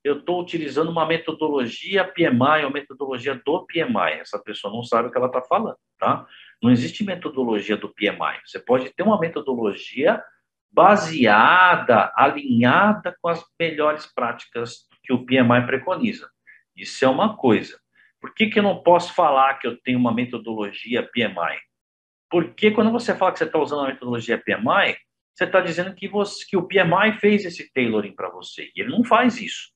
eu 0.04 0.20
estou 0.20 0.42
utilizando 0.42 0.90
uma 0.90 1.06
metodologia 1.06 2.06
PMI 2.06 2.64
ou 2.64 2.72
metodologia 2.72 3.36
do 3.44 3.66
PMI, 3.66 4.20
essa 4.22 4.40
pessoa 4.40 4.74
não 4.74 4.84
sabe 4.84 5.10
o 5.10 5.12
que 5.12 5.18
ela 5.18 5.28
está 5.28 5.42
falando, 5.42 5.78
tá? 5.98 6.26
Não 6.62 6.72
existe 6.72 7.04
metodologia 7.04 7.76
do 7.76 7.90
PMI. 7.90 8.40
Você 8.46 8.60
pode 8.60 8.90
ter 8.94 9.04
uma 9.04 9.20
metodologia 9.20 10.24
baseada, 10.72 12.14
alinhada 12.16 13.16
com 13.22 13.30
as 13.30 13.44
melhores 13.60 14.06
práticas 14.06 14.88
que 15.04 15.12
o 15.12 15.26
PMI 15.26 15.66
preconiza. 15.66 16.30
Isso 16.76 17.04
é 17.04 17.08
uma 17.08 17.36
coisa. 17.36 17.80
Por 18.20 18.34
que, 18.34 18.48
que 18.48 18.60
eu 18.60 18.64
não 18.64 18.82
posso 18.84 19.14
falar 19.14 19.56
que 19.60 19.68
eu 19.68 19.80
tenho 19.82 19.98
uma 19.98 20.14
metodologia 20.14 21.08
PMI? 21.14 21.58
Porque 22.30 22.72
quando 22.72 22.92
você 22.92 23.16
fala 23.16 23.32
que 23.32 23.40
você 23.40 23.46
está 23.46 23.60
usando 23.60 23.86
a 23.86 23.88
metodologia 23.88 24.38
PMI, 24.38 24.98
você 25.34 25.46
está 25.46 25.62
dizendo 25.62 25.96
que, 25.96 26.08
você, 26.08 26.46
que 26.46 26.58
o 26.58 26.68
PMI 26.68 27.18
fez 27.20 27.46
esse 27.46 27.72
tailoring 27.72 28.14
para 28.14 28.30
você. 28.30 28.70
E 28.76 28.82
ele 28.82 28.90
não 28.90 29.04
faz 29.04 29.42
isso. 29.42 29.70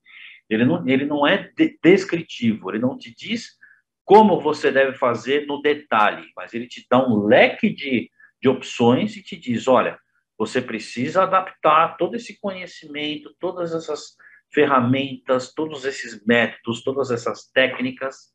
Ele 0.49 0.65
não, 0.65 0.87
ele 0.87 1.05
não 1.05 1.25
é 1.25 1.49
de, 1.55 1.79
descritivo, 1.81 2.69
ele 2.69 2.79
não 2.79 2.97
te 2.97 3.13
diz 3.15 3.57
como 4.05 4.41
você 4.41 4.71
deve 4.71 4.97
fazer 4.97 5.47
no 5.47 5.61
detalhe, 5.61 6.29
mas 6.35 6.53
ele 6.53 6.67
te 6.67 6.85
dá 6.89 6.99
um 7.07 7.25
leque 7.25 7.69
de, 7.69 8.11
de 8.41 8.49
opções 8.49 9.15
e 9.15 9.23
te 9.23 9.37
diz: 9.37 9.67
olha, 9.67 9.97
você 10.37 10.61
precisa 10.61 11.23
adaptar 11.23 11.95
todo 11.95 12.15
esse 12.15 12.39
conhecimento, 12.39 13.33
todas 13.39 13.73
essas 13.73 14.17
ferramentas, 14.53 15.53
todos 15.53 15.85
esses 15.85 16.23
métodos, 16.25 16.83
todas 16.83 17.11
essas 17.11 17.49
técnicas 17.51 18.33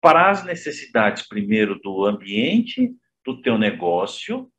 para 0.00 0.30
as 0.30 0.44
necessidades 0.44 1.26
primeiro 1.28 1.78
do 1.80 2.04
ambiente, 2.04 2.92
do 3.24 3.40
teu 3.40 3.56
negócio, 3.56 4.50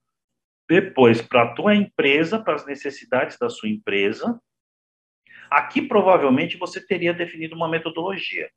depois 0.70 1.22
para 1.22 1.44
a 1.44 1.54
tua 1.54 1.76
empresa, 1.76 2.40
para 2.40 2.56
as 2.56 2.66
necessidades 2.66 3.38
da 3.38 3.50
sua 3.50 3.70
empresa. 3.70 4.40
Aqui 5.52 5.82
provavelmente 5.82 6.58
você 6.58 6.86
teria 6.86 7.14
definido 7.14 7.56
uma 7.56 7.68
metodologia 7.68 8.50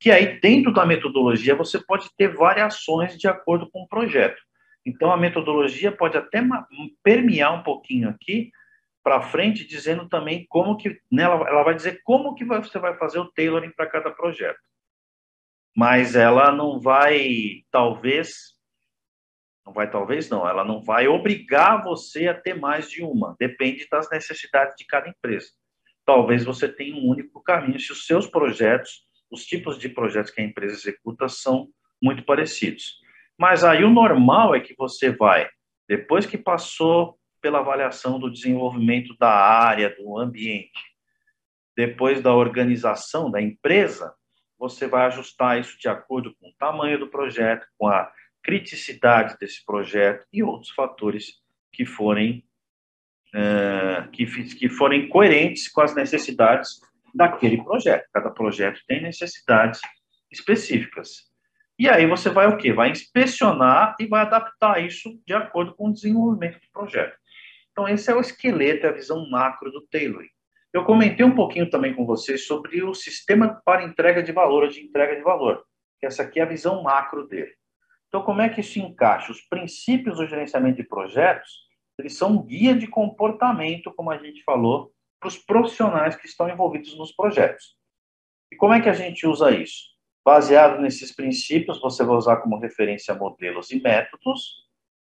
que 0.00 0.10
aí 0.10 0.40
dentro 0.40 0.72
da 0.72 0.86
metodologia 0.86 1.54
você 1.54 1.78
pode 1.78 2.08
ter 2.16 2.34
variações 2.34 3.18
de 3.18 3.28
acordo 3.28 3.70
com 3.70 3.82
o 3.82 3.86
projeto. 3.86 4.40
Então 4.84 5.12
a 5.12 5.16
metodologia 5.16 5.92
pode 5.92 6.16
até 6.16 6.42
permear 7.02 7.52
um 7.52 7.62
pouquinho 7.62 8.08
aqui 8.08 8.50
para 9.02 9.22
frente, 9.22 9.66
dizendo 9.66 10.08
também 10.08 10.46
como 10.48 10.76
que 10.76 11.00
né, 11.10 11.24
ela 11.24 11.62
vai 11.62 11.74
dizer 11.74 12.00
como 12.04 12.34
que 12.34 12.44
você 12.44 12.78
vai 12.78 12.96
fazer 12.96 13.18
o 13.18 13.30
tailoring 13.32 13.72
para 13.72 13.88
cada 13.88 14.10
projeto. 14.10 14.58
Mas 15.76 16.14
ela 16.14 16.52
não 16.52 16.80
vai 16.80 17.64
talvez 17.70 18.58
não 19.64 19.72
vai 19.72 19.88
talvez 19.88 20.28
não, 20.28 20.48
ela 20.48 20.64
não 20.64 20.82
vai 20.82 21.06
obrigar 21.06 21.84
você 21.84 22.26
a 22.26 22.34
ter 22.34 22.54
mais 22.54 22.90
de 22.90 23.02
uma, 23.04 23.36
depende 23.38 23.86
das 23.88 24.10
necessidades 24.10 24.74
de 24.76 24.84
cada 24.86 25.08
empresa. 25.08 25.48
Talvez 26.04 26.44
você 26.44 26.68
tenha 26.68 26.96
um 26.96 27.08
único 27.08 27.42
caminho 27.42 27.78
se 27.78 27.92
os 27.92 28.06
seus 28.06 28.26
projetos 28.26 29.06
os 29.30 29.44
tipos 29.44 29.78
de 29.78 29.88
projetos 29.88 30.32
que 30.32 30.40
a 30.40 30.44
empresa 30.44 30.74
executa 30.74 31.28
são 31.28 31.68
muito 32.02 32.24
parecidos. 32.24 32.98
Mas 33.38 33.62
aí 33.62 33.84
o 33.84 33.90
normal 33.90 34.54
é 34.54 34.60
que 34.60 34.74
você 34.76 35.10
vai, 35.10 35.48
depois 35.88 36.26
que 36.26 36.36
passou 36.36 37.19
pela 37.40 37.60
avaliação 37.60 38.18
do 38.18 38.30
desenvolvimento 38.30 39.16
da 39.18 39.30
área, 39.30 39.94
do 39.96 40.18
ambiente, 40.18 40.80
depois 41.76 42.20
da 42.20 42.34
organização 42.34 43.30
da 43.30 43.40
empresa, 43.40 44.14
você 44.58 44.86
vai 44.86 45.06
ajustar 45.06 45.58
isso 45.58 45.78
de 45.78 45.88
acordo 45.88 46.34
com 46.36 46.48
o 46.48 46.54
tamanho 46.58 46.98
do 46.98 47.08
projeto, 47.08 47.66
com 47.78 47.88
a 47.88 48.12
criticidade 48.42 49.36
desse 49.38 49.64
projeto 49.64 50.26
e 50.32 50.42
outros 50.42 50.70
fatores 50.70 51.40
que 51.72 51.86
forem, 51.86 52.44
uh, 53.34 54.10
que, 54.10 54.26
que 54.54 54.68
forem 54.68 55.08
coerentes 55.08 55.68
com 55.68 55.80
as 55.80 55.94
necessidades 55.94 56.80
daquele 57.14 57.62
projeto. 57.62 58.06
Cada 58.12 58.30
projeto 58.30 58.80
tem 58.86 59.02
necessidades 59.02 59.80
específicas. 60.30 61.30
E 61.78 61.88
aí 61.88 62.06
você 62.06 62.28
vai 62.28 62.46
o 62.46 62.58
quê? 62.58 62.72
Vai 62.72 62.90
inspecionar 62.90 63.96
e 63.98 64.06
vai 64.06 64.20
adaptar 64.20 64.84
isso 64.84 65.18
de 65.26 65.32
acordo 65.32 65.74
com 65.74 65.88
o 65.88 65.92
desenvolvimento 65.92 66.60
do 66.60 66.70
projeto. 66.70 67.16
Então, 67.72 67.88
esse 67.88 68.10
é 68.10 68.14
o 68.14 68.20
esqueleto, 68.20 68.86
a 68.86 68.92
visão 68.92 69.28
macro 69.28 69.70
do 69.70 69.86
tailoring. 69.88 70.28
Eu 70.72 70.84
comentei 70.84 71.24
um 71.24 71.34
pouquinho 71.34 71.68
também 71.68 71.94
com 71.94 72.06
vocês 72.06 72.46
sobre 72.46 72.82
o 72.82 72.94
sistema 72.94 73.60
para 73.64 73.84
entrega 73.84 74.22
de 74.22 74.32
valor, 74.32 74.68
de 74.68 74.80
entrega 74.80 75.16
de 75.16 75.22
valor, 75.22 75.64
essa 76.02 76.22
aqui 76.22 76.40
é 76.40 76.42
a 76.42 76.46
visão 76.46 76.82
macro 76.82 77.26
dele. 77.26 77.52
Então, 78.08 78.22
como 78.22 78.40
é 78.40 78.48
que 78.48 78.60
isso 78.60 78.78
encaixa? 78.78 79.30
Os 79.30 79.42
princípios 79.42 80.16
do 80.16 80.26
gerenciamento 80.26 80.76
de 80.76 80.84
projetos, 80.84 81.68
eles 81.98 82.16
são 82.16 82.32
um 82.32 82.42
guia 82.42 82.74
de 82.74 82.86
comportamento, 82.86 83.92
como 83.94 84.10
a 84.10 84.18
gente 84.18 84.42
falou, 84.42 84.92
para 85.20 85.28
os 85.28 85.36
profissionais 85.36 86.16
que 86.16 86.26
estão 86.26 86.48
envolvidos 86.48 86.96
nos 86.96 87.12
projetos. 87.12 87.76
E 88.50 88.56
como 88.56 88.72
é 88.72 88.80
que 88.80 88.88
a 88.88 88.94
gente 88.94 89.26
usa 89.26 89.50
isso? 89.50 89.90
Baseado 90.24 90.80
nesses 90.80 91.14
princípios, 91.14 91.80
você 91.80 92.02
vai 92.02 92.16
usar 92.16 92.38
como 92.38 92.58
referência 92.58 93.14
modelos 93.14 93.70
e 93.70 93.80
métodos. 93.80 94.68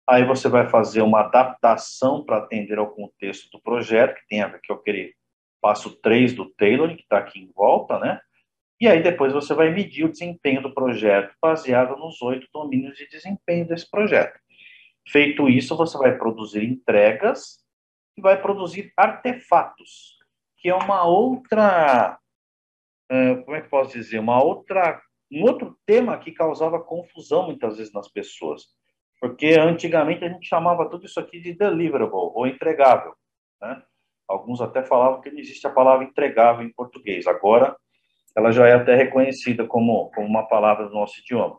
Aí 0.08 0.26
você 0.26 0.50
vai 0.50 0.68
fazer 0.70 1.02
uma 1.02 1.22
adaptação 1.22 2.24
para 2.24 2.38
atender 2.38 2.78
ao 2.78 2.92
contexto 2.92 3.50
do 3.52 3.62
projeto, 3.62 4.16
que 4.16 4.28
tem 4.28 4.44
com 4.68 4.74
aquele 4.74 5.14
passo 5.62 5.96
3 6.02 6.34
do 6.34 6.50
tailoring, 6.50 6.98
que 6.98 7.04
está 7.04 7.18
aqui 7.18 7.40
em 7.40 7.52
volta, 7.56 7.98
né? 8.00 8.20
E 8.82 8.88
aí 8.88 9.02
depois 9.02 9.32
você 9.32 9.54
vai 9.54 9.70
medir 9.70 10.04
o 10.04 10.12
desempenho 10.12 10.62
do 10.62 10.74
projeto 10.74 11.34
baseado 11.42 11.96
nos 11.96 12.22
oito 12.22 12.48
domínios 12.54 12.98
de 12.98 13.08
desempenho 13.08 13.66
desse 13.66 13.90
projeto. 13.90 14.38
Feito 15.08 15.48
isso, 15.48 15.78
você 15.78 15.98
vai 15.98 16.18
produzir 16.18 16.64
entregas 16.66 17.64
e 18.18 18.22
vai 18.22 18.42
produzir 18.42 18.92
artefatos, 18.98 20.18
que 20.58 20.68
é 20.68 20.76
uma 20.76 21.06
outra, 21.06 22.20
é, 23.10 23.36
como 23.36 23.56
é 23.56 23.62
que 23.62 23.70
posso 23.70 23.94
dizer, 23.94 24.20
uma 24.20 24.44
outra, 24.44 25.02
um 25.32 25.44
outro 25.44 25.78
tema 25.86 26.18
que 26.18 26.32
causava 26.34 26.84
confusão 26.84 27.46
muitas 27.46 27.78
vezes 27.78 27.94
nas 27.94 28.10
pessoas, 28.10 28.68
porque 29.24 29.56
antigamente 29.58 30.26
a 30.26 30.28
gente 30.28 30.46
chamava 30.46 30.90
tudo 30.90 31.06
isso 31.06 31.18
aqui 31.18 31.40
de 31.40 31.54
deliverable 31.54 32.12
ou 32.14 32.46
entregável, 32.46 33.14
né? 33.62 33.82
Alguns 34.28 34.60
até 34.60 34.84
falavam 34.84 35.22
que 35.22 35.32
não 35.32 35.40
existe 35.40 35.66
a 35.66 35.70
palavra 35.70 36.04
entregável 36.04 36.66
em 36.66 36.74
português. 36.74 37.26
Agora, 37.26 37.74
ela 38.36 38.52
já 38.52 38.68
é 38.68 38.74
até 38.74 38.96
reconhecida 38.96 39.66
como, 39.66 40.12
como 40.12 40.28
uma 40.28 40.46
palavra 40.46 40.90
do 40.90 40.94
nosso 40.94 41.22
idioma. 41.22 41.58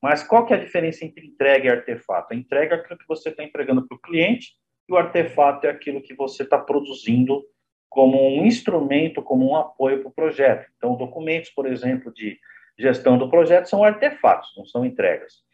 Mas 0.00 0.26
qual 0.26 0.46
que 0.46 0.54
é 0.54 0.56
a 0.56 0.64
diferença 0.64 1.04
entre 1.04 1.26
entrega 1.26 1.66
e 1.66 1.68
artefato? 1.68 2.32
A 2.32 2.36
entrega 2.36 2.76
é 2.76 2.78
aquilo 2.78 2.98
que 2.98 3.06
você 3.06 3.28
está 3.28 3.44
entregando 3.44 3.86
para 3.86 3.94
o 3.94 4.00
cliente 4.00 4.54
e 4.88 4.92
o 4.94 4.96
artefato 4.96 5.66
é 5.66 5.70
aquilo 5.70 6.00
que 6.00 6.14
você 6.14 6.44
está 6.44 6.56
produzindo 6.58 7.44
como 7.90 8.26
um 8.26 8.46
instrumento, 8.46 9.22
como 9.22 9.46
um 9.46 9.54
apoio 9.54 10.00
para 10.00 10.08
o 10.08 10.14
projeto. 10.14 10.66
Então, 10.78 10.96
documentos, 10.96 11.50
por 11.50 11.66
exemplo, 11.66 12.10
de 12.14 12.38
gestão 12.78 13.18
do 13.18 13.28
projeto 13.28 13.66
são 13.66 13.84
artefatos, 13.84 14.54
não 14.56 14.64
são 14.64 14.82
entregas. 14.82 15.44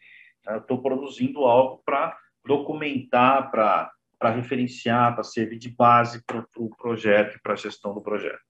Estou 0.47 0.81
produzindo 0.81 1.45
algo 1.45 1.81
para 1.85 2.17
documentar, 2.45 3.49
para 3.51 4.29
referenciar, 4.31 5.13
para 5.13 5.23
servir 5.23 5.57
de 5.57 5.69
base 5.69 6.23
para 6.25 6.39
o 6.39 6.47
pro 6.47 6.69
projeto 6.77 7.39
para 7.41 7.53
a 7.53 7.57
gestão 7.57 7.93
do 7.93 8.01
projeto. 8.01 8.41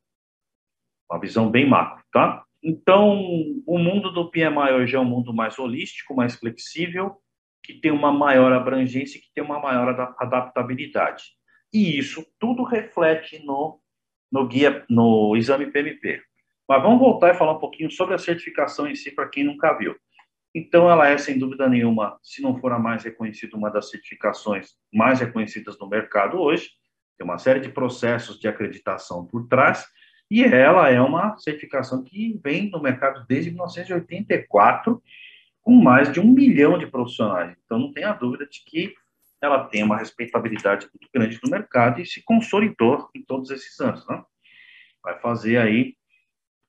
Uma 1.10 1.20
visão 1.20 1.50
bem 1.50 1.68
macro, 1.68 2.04
tá? 2.12 2.44
Então, 2.64 3.20
o 3.68 3.78
mundo 3.78 4.12
do 4.12 4.32
PMI 4.32 4.74
hoje 4.74 4.96
é 4.96 5.00
um 5.00 5.06
mundo 5.06 5.34
mais 5.34 5.60
holístico, 5.60 6.16
mais 6.16 6.36
flexível, 6.36 7.18
que 7.62 7.74
tem 7.74 7.92
uma 7.92 8.12
maior 8.12 8.54
abrangência, 8.54 9.20
que 9.20 9.32
tem 9.34 9.44
uma 9.44 9.60
maior 9.60 10.16
adaptabilidade. 10.18 11.24
E 11.74 11.98
isso 11.98 12.26
tudo 12.40 12.64
reflete 12.64 13.44
no, 13.44 13.82
no 14.32 14.48
guia, 14.48 14.86
no 14.90 15.36
exame 15.36 15.72
PMP. 15.72 16.22
Mas 16.68 16.82
vamos 16.82 17.00
voltar 17.00 17.34
e 17.34 17.38
falar 17.38 17.54
um 17.54 17.60
pouquinho 17.60 17.92
sobre 17.92 18.16
a 18.16 18.18
certificação 18.18 18.88
em 18.88 18.96
si, 18.96 19.12
para 19.12 19.28
quem 19.28 19.44
nunca 19.44 19.78
viu. 19.78 19.96
Então, 20.56 20.90
ela 20.90 21.08
é, 21.08 21.18
sem 21.18 21.40
dúvida 21.40 21.68
nenhuma, 21.68 22.20
se 22.22 22.42
não 22.42 22.60
for 22.60 22.72
a 22.72 22.80
mais 22.80 23.04
reconhecida, 23.04 23.58
uma 23.58 23.72
das 23.72 23.90
certificações 23.90 24.74
mais 24.94 25.20
reconhecidas 25.20 25.80
no 25.80 25.90
mercado 25.90 26.38
hoje. 26.38 26.70
Tem 27.18 27.26
uma 27.26 27.40
série 27.40 27.60
de 27.60 27.70
processos 27.70 28.40
de 28.40 28.48
acreditação 28.48 29.26
por 29.26 29.48
trás, 29.48 29.86
e 30.30 30.44
ela 30.44 30.90
é 30.90 31.02
uma 31.02 31.38
certificação 31.38 32.04
que 32.04 32.40
vem 32.44 32.70
no 32.70 32.82
mercado 32.82 33.26
desde 33.28 33.52
1984, 33.52 35.02
com 35.62 35.74
mais 35.74 36.12
de 36.12 36.20
um 36.20 36.32
milhão 36.32 36.78
de 36.78 36.88
profissionais. 36.88 37.56
Então, 37.66 37.80
não 37.80 37.92
tenha 37.92 38.14
dúvida 38.14 38.46
de 38.46 38.64
que 38.66 38.94
ela 39.42 39.66
tem 39.66 39.84
uma 39.84 39.98
respeitabilidade 39.98 40.88
muito 40.94 41.10
grande 41.14 41.40
no 41.44 41.50
mercado 41.50 42.00
e 42.00 42.06
se 42.06 42.24
consolidou 42.24 43.10
em 43.14 43.24
todos 43.24 43.50
esses 43.50 43.80
anos. 43.80 44.08
Né? 44.08 44.24
Vai 45.04 45.20
fazer 45.20 45.58
aí 45.58 45.96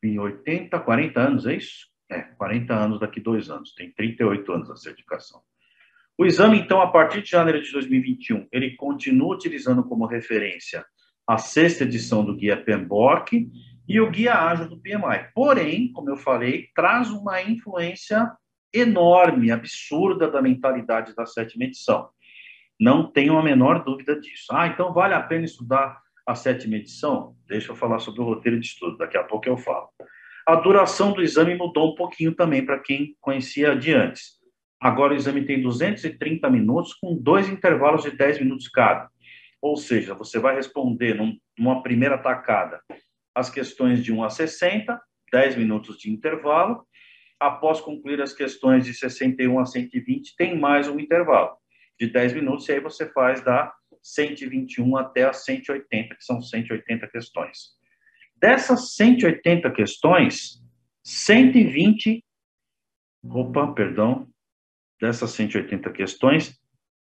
em 0.03 0.19
80, 0.19 0.79
40 0.81 1.21
anos, 1.21 1.47
é 1.47 1.55
isso? 1.55 1.94
É, 2.11 2.21
40 2.21 2.75
anos 2.75 3.01
daqui 3.01 3.21
dois 3.21 3.51
anos, 3.51 3.75
tem 3.75 3.91
38 3.91 4.53
anos 4.53 4.71
a 4.71 4.77
certificação. 4.77 5.41
O 6.17 6.25
exame, 6.25 6.59
então, 6.59 6.81
a 6.81 6.91
partir 6.91 7.23
de 7.23 7.31
janeiro 7.31 7.61
de 7.61 7.73
2021, 7.73 8.47
ele 8.53 8.77
continua 8.77 9.35
utilizando 9.35 9.83
como 9.83 10.07
referência 10.07 10.85
a 11.27 11.39
sexta 11.39 11.85
edição 11.85 12.25
do 12.25 12.37
Guia 12.37 12.57
PMBOK 12.57 13.51
e 13.89 14.01
o 14.01 14.11
Guia 14.11 14.35
Ágil 14.35 14.69
do 14.69 14.81
PMI. 14.81 15.31
Porém, 15.35 15.91
como 15.93 16.11
eu 16.11 16.17
falei, 16.17 16.69
traz 16.75 17.11
uma 17.11 17.43
influência 17.43 18.31
enorme, 18.73 19.51
absurda 19.51 20.31
da 20.31 20.43
mentalidade 20.43 21.15
da 21.15 21.27
sétima 21.27 21.65
edição. 21.65 22.09
Não 22.79 23.11
tenho 23.11 23.39
a 23.39 23.43
menor 23.43 23.85
dúvida 23.85 24.19
disso. 24.21 24.47
Ah, 24.51 24.67
então 24.67 24.93
vale 24.93 25.15
a 25.15 25.23
pena 25.23 25.45
estudar 25.45 26.01
a 26.27 26.35
sétima 26.35 26.77
edição? 26.77 27.37
Deixa 27.47 27.73
eu 27.73 27.77
falar 27.77 27.99
sobre 27.99 28.21
o 28.21 28.25
roteiro 28.25 28.59
de 28.59 28.67
estudo, 28.67 28.97
daqui 28.99 29.17
a 29.17 29.25
pouco 29.25 29.49
eu 29.49 29.57
falo. 29.57 29.89
A 30.47 30.57
duração 30.57 31.13
do 31.13 31.23
exame 31.23 31.55
mudou 31.55 31.93
um 31.93 31.95
pouquinho 31.95 32.35
também 32.35 32.65
para 32.65 32.79
quem 32.79 33.17
conhecia 33.19 33.75
de 33.75 33.95
antes. 33.95 34.35
Agora 34.79 35.15
o 35.15 35.17
exame 35.17 35.47
tem 35.47 35.63
230 35.63 36.51
minutos, 36.51 36.93
com 36.93 37.17
dois 37.17 37.49
intervalos 37.49 38.03
de 38.03 38.11
10 38.11 38.41
minutos 38.41 38.69
cada. 38.69 39.09
Ou 39.63 39.77
seja, 39.77 40.13
você 40.13 40.39
vai 40.39 40.55
responder 40.55 41.15
num, 41.15 41.39
numa 41.59 41.83
primeira 41.83 42.19
tacada 42.19 42.83
as 43.35 43.49
questões 43.49 44.05
de 44.05 44.13
1 44.13 44.23
a 44.23 44.29
60, 44.29 45.01
10 45.33 45.57
minutos 45.57 45.97
de 45.97 46.11
intervalo. 46.11 46.87
Após 47.41 47.81
concluir 47.81 48.21
as 48.21 48.35
questões 48.35 48.85
de 48.85 48.93
61 48.93 49.59
a 49.59 49.65
120, 49.65 50.37
tem 50.37 50.59
mais 50.59 50.87
um 50.87 51.01
intervalo 51.01 51.57
de 51.99 52.07
10 52.07 52.35
minutos, 52.35 52.69
e 52.69 52.73
aí 52.73 52.81
você 52.81 53.11
faz 53.13 53.41
da 53.41 53.73
121 54.03 54.97
até 54.97 55.25
a 55.25 55.33
180, 55.33 56.15
que 56.15 56.25
são 56.25 56.43
180 56.43 57.09
questões. 57.09 57.75
Dessas 58.45 58.95
180 58.97 59.71
questões, 59.71 60.63
120. 61.03 62.23
Opa, 63.27 63.73
perdão. 63.73 64.29
Dessas 65.01 65.31
180 65.31 65.91
questões, 65.93 66.55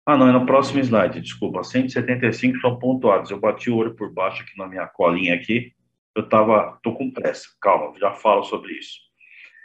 ah, 0.04 0.16
não, 0.16 0.26
é 0.26 0.32
no 0.32 0.44
próximo 0.44 0.80
slide, 0.80 1.20
desculpa. 1.20 1.62
175 1.62 2.58
são 2.58 2.80
pontuados. 2.80 3.30
Eu 3.30 3.38
bati 3.38 3.70
o 3.70 3.76
olho 3.76 3.94
por 3.94 4.12
baixo 4.12 4.42
aqui 4.42 4.58
na 4.58 4.66
minha 4.66 4.88
colinha 4.88 5.36
aqui. 5.36 5.72
Eu 6.16 6.28
tava, 6.28 6.80
tô 6.82 6.94
com 6.94 7.12
pressa. 7.12 7.46
Calma, 7.60 7.96
já 7.96 8.10
falo 8.10 8.42
sobre 8.42 8.72
isso. 8.72 8.98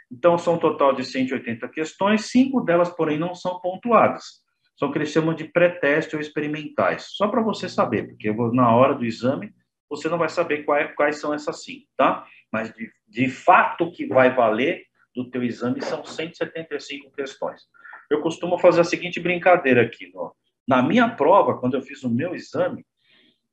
Então, 0.08 0.38
são 0.38 0.54
um 0.54 0.58
total 0.58 0.94
de 0.94 1.04
180 1.04 1.68
questões, 1.70 2.26
cinco 2.26 2.60
delas, 2.60 2.90
porém, 2.90 3.18
não 3.18 3.34
são 3.34 3.58
pontuadas. 3.58 4.40
São 4.78 4.88
o 4.88 4.92
que 4.92 4.98
eles 4.98 5.10
chamam 5.10 5.34
de 5.34 5.42
pré-teste 5.42 6.14
ou 6.14 6.22
experimentais. 6.22 7.08
Só 7.16 7.26
para 7.26 7.42
você 7.42 7.68
saber, 7.68 8.06
porque 8.06 8.32
na 8.52 8.72
hora 8.72 8.94
do 8.94 9.04
exame, 9.04 9.52
você 9.88 10.08
não 10.08 10.18
vai 10.18 10.28
saber 10.28 10.64
quais, 10.64 10.94
quais 10.94 11.20
são 11.20 11.32
essas 11.32 11.62
cinco, 11.62 11.86
tá? 11.96 12.26
Mas, 12.52 12.72
de, 12.72 12.90
de 13.06 13.28
fato, 13.28 13.84
o 13.84 13.92
que 13.92 14.06
vai 14.06 14.34
valer 14.34 14.84
do 15.14 15.30
teu 15.30 15.42
exame 15.42 15.82
são 15.82 16.04
175 16.04 17.10
questões. 17.12 17.62
Eu 18.10 18.20
costumo 18.20 18.58
fazer 18.58 18.80
a 18.80 18.84
seguinte 18.84 19.20
brincadeira 19.20 19.82
aqui. 19.82 20.10
No, 20.12 20.34
na 20.66 20.82
minha 20.82 21.08
prova, 21.08 21.58
quando 21.58 21.74
eu 21.74 21.82
fiz 21.82 22.02
o 22.02 22.10
meu 22.10 22.34
exame, 22.34 22.84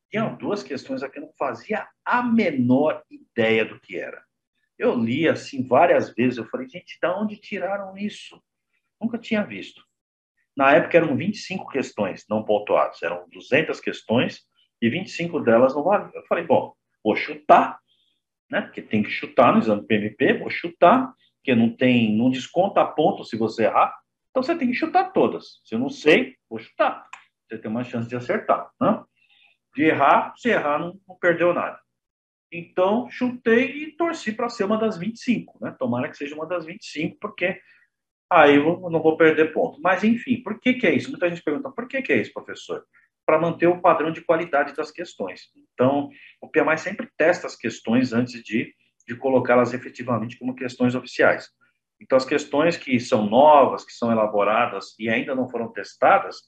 tinha 0.10 0.28
duas 0.30 0.62
questões 0.62 1.02
aqui 1.02 1.14
que 1.14 1.20
eu 1.20 1.24
não 1.24 1.34
fazia 1.38 1.88
a 2.06 2.22
menor 2.22 3.04
ideia 3.10 3.66
do 3.66 3.80
que 3.80 3.98
era. 3.98 4.24
Eu 4.78 4.96
li 4.96 5.28
assim 5.28 5.66
várias 5.66 6.14
vezes, 6.14 6.38
eu 6.38 6.46
falei, 6.46 6.68
gente, 6.68 7.00
de 7.02 7.08
onde 7.08 7.38
tiraram 7.38 7.98
isso? 7.98 8.42
Nunca 9.02 9.18
tinha 9.18 9.44
visto. 9.44 9.84
Na 10.56 10.72
época 10.72 10.98
eram 10.98 11.16
25 11.16 11.68
questões 11.70 12.26
não 12.30 12.44
pontuadas, 12.44 13.02
eram 13.02 13.28
200 13.30 13.80
questões 13.80 14.42
e 14.84 14.90
25 14.90 15.40
delas 15.40 15.74
não 15.74 15.82
valiam. 15.82 16.12
Eu 16.14 16.26
falei, 16.26 16.44
bom, 16.44 16.76
vou 17.02 17.16
chutar, 17.16 17.80
né? 18.52 18.60
Porque 18.64 18.82
tem 18.82 19.02
que 19.02 19.10
chutar 19.10 19.54
no 19.54 19.60
exame 19.60 19.88
PMP, 19.88 20.34
vou 20.34 20.50
chutar, 20.50 21.14
porque 21.38 21.56
não 21.56 21.74
tem, 21.74 22.14
não 22.14 22.30
desconta 22.30 22.86
ponto 22.86 23.24
se 23.24 23.38
você 23.38 23.64
errar. 23.64 23.98
Então 24.30 24.44
você 24.44 24.54
tem 24.58 24.68
que 24.68 24.74
chutar 24.74 25.14
todas. 25.14 25.62
Se 25.64 25.74
eu 25.74 25.80
não 25.80 25.90
sei, 25.90 26.36
vou 26.50 26.60
chutar. 26.60 27.08
Você 27.48 27.58
tem 27.58 27.72
uma 27.72 27.86
chance 27.86 28.10
de 28.10 28.16
acertar. 28.18 28.72
Né? 28.78 29.02
De 29.74 29.84
errar, 29.84 30.34
se 30.36 30.50
errar, 30.50 30.80
não, 30.80 31.00
não 31.08 31.16
perdeu 31.16 31.54
nada. 31.54 31.80
Então, 32.52 33.10
chutei 33.10 33.84
e 33.84 33.92
torci 33.96 34.34
para 34.34 34.50
ser 34.50 34.66
uma 34.66 34.78
das 34.78 34.98
25. 34.98 35.60
Né? 35.62 35.74
Tomara 35.80 36.10
que 36.10 36.18
seja 36.18 36.36
uma 36.36 36.46
das 36.46 36.66
25, 36.66 37.18
porque 37.22 37.58
aí 38.30 38.58
eu 38.58 38.82
não 38.90 39.02
vou 39.02 39.16
perder 39.16 39.54
ponto. 39.54 39.80
Mas, 39.82 40.04
enfim, 40.04 40.44
por 40.44 40.60
que, 40.60 40.74
que 40.74 40.86
é 40.86 40.94
isso? 40.94 41.10
Muita 41.10 41.30
gente 41.30 41.42
pergunta, 41.42 41.72
por 41.72 41.88
que, 41.88 42.02
que 42.02 42.12
é 42.12 42.18
isso, 42.18 42.34
professor? 42.34 42.86
Para 43.26 43.40
manter 43.40 43.68
o 43.68 43.82
padrão 43.82 44.12
de 44.12 44.22
qualidade 44.22 44.74
das 44.74 44.92
questões. 44.92 45.50
Então, 45.74 46.10
o 46.42 46.50
PMI 46.50 46.78
sempre 46.78 47.10
testa 47.18 47.48
as 47.48 47.56
questões 47.56 48.14
antes 48.14 48.44
de, 48.44 48.74
de 49.08 49.16
colocá-las 49.16 49.74
efetivamente 49.74 50.38
como 50.38 50.56
questões 50.56 50.94
oficiais. 50.94 51.50
Então, 52.02 52.18
as 52.18 52.26
questões 52.26 52.76
que 52.76 53.00
são 53.00 53.26
novas, 53.26 53.86
que 53.86 53.94
são 53.94 54.12
elaboradas 54.12 54.94
e 55.00 55.10
ainda 55.10 55.34
não 55.34 55.48
foram 55.48 55.72
testadas, 55.72 56.42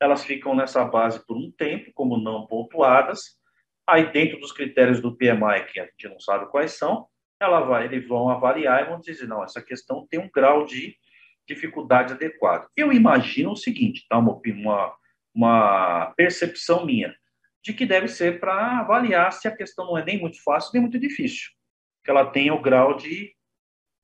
elas 0.00 0.24
ficam 0.24 0.54
nessa 0.54 0.84
base 0.84 1.24
por 1.26 1.36
um 1.36 1.50
tempo, 1.50 1.92
como 1.94 2.16
não 2.16 2.46
pontuadas. 2.46 3.38
Aí, 3.86 4.10
dentro 4.10 4.40
dos 4.40 4.52
critérios 4.52 5.00
do 5.00 5.16
PMI, 5.16 5.66
que 5.70 5.80
a 5.80 5.84
gente 5.84 6.08
não 6.08 6.18
sabe 6.18 6.50
quais 6.50 6.72
são, 6.72 7.06
ela 7.40 7.60
vai, 7.60 7.84
eles 7.84 8.06
vão 8.06 8.28
avaliar 8.28 8.82
e 8.82 8.88
vão 8.88 9.00
dizer, 9.00 9.26
não, 9.26 9.44
essa 9.44 9.60
questão 9.60 10.06
tem 10.08 10.20
um 10.20 10.30
grau 10.32 10.64
de 10.64 10.96
dificuldade 11.46 12.12
adequado. 12.12 12.68
Eu 12.76 12.92
imagino 12.92 13.52
o 13.52 13.56
seguinte, 13.56 14.06
tá? 14.08 14.18
uma, 14.18 14.40
uma, 14.46 14.96
uma 15.34 16.12
percepção 16.16 16.84
minha, 16.84 17.14
de 17.62 17.72
que 17.72 17.86
deve 17.86 18.08
ser 18.08 18.40
para 18.40 18.80
avaliar 18.80 19.32
se 19.32 19.46
a 19.46 19.56
questão 19.56 19.86
não 19.86 19.98
é 19.98 20.04
nem 20.04 20.20
muito 20.20 20.42
fácil 20.42 20.72
nem 20.74 20.82
muito 20.82 20.98
difícil, 20.98 21.50
que 22.04 22.10
ela 22.10 22.26
tenha 22.26 22.52
o 22.52 22.60
grau 22.60 22.96
de 22.96 23.34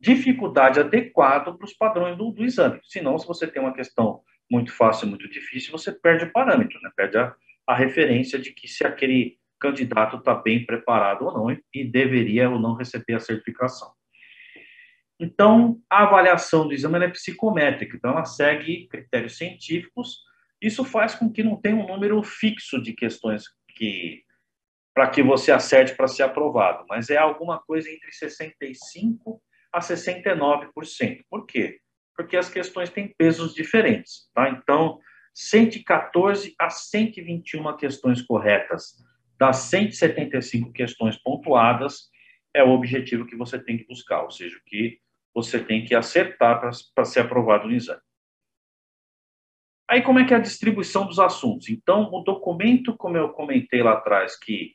dificuldade 0.00 0.78
adequado 0.78 1.56
para 1.56 1.64
os 1.64 1.72
padrões 1.72 2.16
do, 2.16 2.30
do, 2.30 2.44
exame. 2.44 2.80
Senão, 2.84 3.18
se 3.18 3.26
você 3.26 3.46
tem 3.46 3.60
uma 3.60 3.74
questão 3.74 4.22
muito 4.50 4.72
fácil 4.72 5.06
e 5.06 5.10
muito 5.10 5.28
difícil, 5.28 5.72
você 5.72 5.92
perde 5.92 6.24
o 6.24 6.32
parâmetro, 6.32 6.80
né? 6.80 6.90
perde 6.96 7.18
a, 7.18 7.34
a 7.66 7.74
referência 7.74 8.38
de 8.38 8.52
que 8.52 8.68
se 8.68 8.86
aquele 8.86 9.36
candidato 9.58 10.16
está 10.16 10.34
bem 10.34 10.64
preparado 10.64 11.24
ou 11.24 11.34
não 11.34 11.60
e 11.74 11.84
deveria 11.84 12.48
ou 12.48 12.60
não 12.60 12.74
receber 12.74 13.14
a 13.14 13.20
certificação. 13.20 13.92
Então, 15.20 15.80
a 15.90 16.04
avaliação 16.04 16.68
do 16.68 16.72
exame 16.72 17.04
é 17.04 17.08
psicométrica, 17.08 17.96
então 17.96 18.12
ela 18.12 18.24
segue 18.24 18.86
critérios 18.86 19.36
científicos. 19.36 20.20
Isso 20.60 20.84
faz 20.84 21.14
com 21.14 21.30
que 21.32 21.42
não 21.42 21.60
tenha 21.60 21.76
um 21.76 21.86
número 21.86 22.22
fixo 22.22 22.80
de 22.82 22.92
questões 22.92 23.44
que 23.76 24.22
para 24.94 25.08
que 25.08 25.22
você 25.22 25.52
acerte 25.52 25.94
para 25.94 26.08
ser 26.08 26.24
aprovado, 26.24 26.84
mas 26.88 27.08
é 27.08 27.16
alguma 27.16 27.60
coisa 27.60 27.88
entre 27.88 28.10
65 28.10 29.40
a 29.72 29.78
69%. 29.78 31.24
Por 31.30 31.46
quê? 31.46 31.78
Porque 32.16 32.36
as 32.36 32.48
questões 32.48 32.90
têm 32.90 33.14
pesos 33.16 33.54
diferentes, 33.54 34.28
tá? 34.34 34.48
Então, 34.48 34.98
114 35.32 36.52
a 36.58 36.68
121 36.68 37.76
questões 37.76 38.20
corretas 38.22 38.96
das 39.38 39.58
175 39.58 40.72
questões 40.72 41.16
pontuadas 41.16 42.08
é 42.52 42.64
o 42.64 42.70
objetivo 42.70 43.24
que 43.24 43.36
você 43.36 43.56
tem 43.56 43.78
que 43.78 43.86
buscar, 43.86 44.24
ou 44.24 44.32
seja, 44.32 44.56
o 44.56 44.64
que 44.64 44.98
você 45.32 45.62
tem 45.62 45.84
que 45.84 45.94
acertar 45.94 46.60
para 46.92 47.04
ser 47.04 47.20
aprovado 47.20 47.68
no 47.68 47.74
exame. 47.74 48.00
Aí, 49.90 50.02
como 50.02 50.18
é 50.18 50.26
que 50.26 50.34
é 50.34 50.36
a 50.36 50.40
distribuição 50.40 51.06
dos 51.06 51.18
assuntos? 51.18 51.70
Então, 51.70 52.10
o 52.12 52.20
documento, 52.22 52.94
como 52.96 53.16
eu 53.16 53.30
comentei 53.30 53.82
lá 53.82 53.92
atrás, 53.94 54.38
que, 54.38 54.74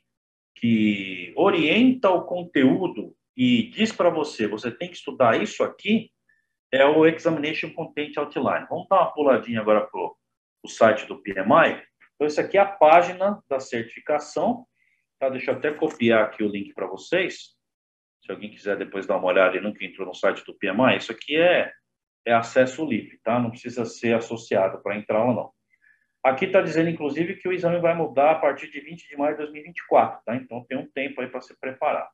que 0.56 1.32
orienta 1.36 2.10
o 2.10 2.24
conteúdo 2.24 3.14
e 3.36 3.70
diz 3.70 3.92
para 3.92 4.10
você, 4.10 4.48
você 4.48 4.72
tem 4.72 4.88
que 4.88 4.96
estudar 4.96 5.40
isso 5.40 5.62
aqui, 5.62 6.10
é 6.72 6.84
o 6.84 7.06
Examination 7.06 7.70
Content 7.70 8.16
Outline. 8.16 8.66
Vamos 8.68 8.88
dar 8.88 9.02
uma 9.02 9.12
puladinha 9.12 9.60
agora 9.60 9.86
para 9.86 10.00
o 10.00 10.68
site 10.68 11.06
do 11.06 11.22
PMI. 11.22 11.80
Então, 12.14 12.26
essa 12.26 12.40
aqui 12.40 12.58
é 12.58 12.60
a 12.60 12.66
página 12.66 13.40
da 13.48 13.60
certificação. 13.60 14.66
Tá? 15.20 15.28
Deixa 15.28 15.52
eu 15.52 15.56
até 15.56 15.70
copiar 15.72 16.24
aqui 16.24 16.42
o 16.42 16.48
link 16.48 16.74
para 16.74 16.88
vocês. 16.88 17.54
Se 18.24 18.32
alguém 18.32 18.50
quiser 18.50 18.76
depois 18.76 19.06
dar 19.06 19.18
uma 19.18 19.28
olhada 19.28 19.56
e 19.56 19.60
nunca 19.60 19.84
entrou 19.84 20.08
no 20.08 20.14
site 20.14 20.44
do 20.44 20.54
PMI, 20.54 20.96
isso 20.96 21.12
aqui 21.12 21.36
é, 21.36 21.72
é 22.26 22.32
acesso 22.32 22.84
livre, 22.84 23.18
tá? 23.22 23.38
Não 23.38 23.50
precisa 23.50 23.84
ser 23.84 24.14
associado 24.14 24.82
para 24.82 24.96
entrar 24.96 25.24
ou 25.24 25.34
não. 25.34 25.50
Aqui 26.22 26.46
está 26.46 26.62
dizendo, 26.62 26.88
inclusive, 26.88 27.34
que 27.36 27.46
o 27.46 27.52
exame 27.52 27.78
vai 27.78 27.94
mudar 27.94 28.30
a 28.30 28.34
partir 28.36 28.70
de 28.70 28.80
20 28.80 29.08
de 29.08 29.16
maio 29.16 29.36
de 29.36 29.42
2024, 29.42 30.20
tá? 30.24 30.34
Então 30.36 30.64
tem 30.64 30.78
um 30.78 30.88
tempo 30.90 31.20
aí 31.20 31.28
para 31.28 31.42
se 31.42 31.54
preparar. 31.60 32.08